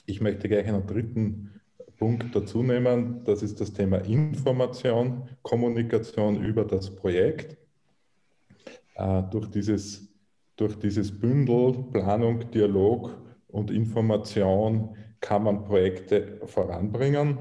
Ich 0.04 0.20
möchte 0.20 0.48
gleich 0.48 0.66
einen 0.66 0.86
dritten 0.86 1.60
Punkt 1.96 2.34
dazu 2.34 2.62
nehmen. 2.62 3.22
Das 3.24 3.42
ist 3.42 3.60
das 3.60 3.72
Thema 3.72 3.98
Information, 3.98 5.28
Kommunikation 5.42 6.44
über 6.44 6.64
das 6.64 6.94
Projekt. 6.94 7.56
Äh, 8.96 9.22
durch, 9.30 9.46
dieses, 9.46 10.08
durch 10.56 10.76
dieses 10.78 11.16
Bündel 11.16 11.84
Planung, 11.92 12.50
Dialog 12.50 13.16
und 13.48 13.70
Information 13.70 14.96
kann 15.20 15.44
man 15.44 15.64
Projekte 15.64 16.40
voranbringen. 16.46 17.38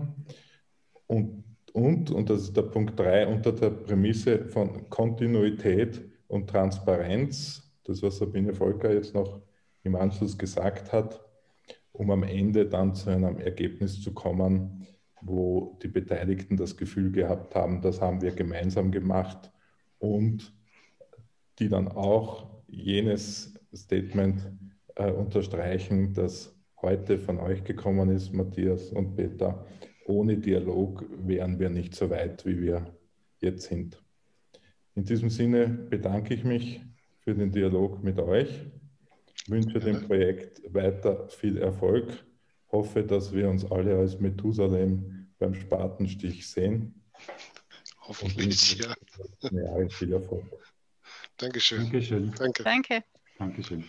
Und, 1.07 1.43
und, 1.73 2.11
und 2.11 2.29
das 2.29 2.43
ist 2.43 2.57
der 2.57 2.63
Punkt 2.63 2.99
3, 2.99 3.27
unter 3.27 3.51
der 3.51 3.69
Prämisse 3.69 4.45
von 4.45 4.89
Kontinuität 4.89 6.01
und 6.27 6.49
Transparenz, 6.49 7.71
das 7.83 8.01
was 8.01 8.17
Sabine 8.17 8.53
Volker 8.53 8.93
jetzt 8.93 9.13
noch 9.13 9.41
im 9.83 9.95
Anschluss 9.95 10.37
gesagt 10.37 10.91
hat, 10.91 11.21
um 11.91 12.11
am 12.11 12.23
Ende 12.23 12.65
dann 12.65 12.95
zu 12.95 13.09
einem 13.09 13.37
Ergebnis 13.37 14.01
zu 14.01 14.13
kommen, 14.13 14.87
wo 15.21 15.77
die 15.81 15.87
Beteiligten 15.87 16.57
das 16.57 16.77
Gefühl 16.77 17.11
gehabt 17.11 17.55
haben, 17.55 17.81
das 17.81 18.01
haben 18.01 18.21
wir 18.21 18.31
gemeinsam 18.31 18.91
gemacht 18.91 19.51
und 19.99 20.53
die 21.59 21.69
dann 21.69 21.87
auch 21.87 22.47
jenes 22.67 23.53
Statement 23.73 24.51
äh, 24.95 25.11
unterstreichen, 25.11 26.13
das 26.13 26.54
heute 26.81 27.17
von 27.17 27.39
euch 27.39 27.63
gekommen 27.63 28.09
ist, 28.09 28.33
Matthias 28.33 28.91
und 28.91 29.15
Peter. 29.15 29.65
Ohne 30.05 30.37
Dialog 30.37 31.05
wären 31.09 31.59
wir 31.59 31.69
nicht 31.69 31.95
so 31.95 32.09
weit, 32.09 32.45
wie 32.45 32.61
wir 32.61 32.95
jetzt 33.39 33.67
sind. 33.67 34.01
In 34.93 35.03
diesem 35.03 35.29
Sinne 35.29 35.67
bedanke 35.67 36.33
ich 36.33 36.43
mich 36.43 36.81
für 37.19 37.33
den 37.33 37.51
Dialog 37.51 38.03
mit 38.03 38.19
euch 38.19 38.65
wünsche 39.47 39.79
dem 39.79 40.07
Projekt 40.07 40.61
weiter 40.73 41.27
viel 41.29 41.57
Erfolg. 41.57 42.25
Hoffe, 42.71 43.03
dass 43.03 43.33
wir 43.33 43.49
uns 43.49 43.69
alle 43.69 43.97
als 43.97 44.19
Methusalem 44.19 45.27
beim 45.37 45.53
Spatenstich 45.53 46.49
sehen. 46.49 47.03
Hoffentlich, 48.01 48.79
ja. 48.79 49.89
Viel 49.89 50.13
Erfolg. 50.13 50.45
Dankeschön. 51.37 51.83
Dankeschön. 51.83 52.33
Danke. 52.37 52.63
Danke. 52.63 53.03
Dankeschön. 53.37 53.83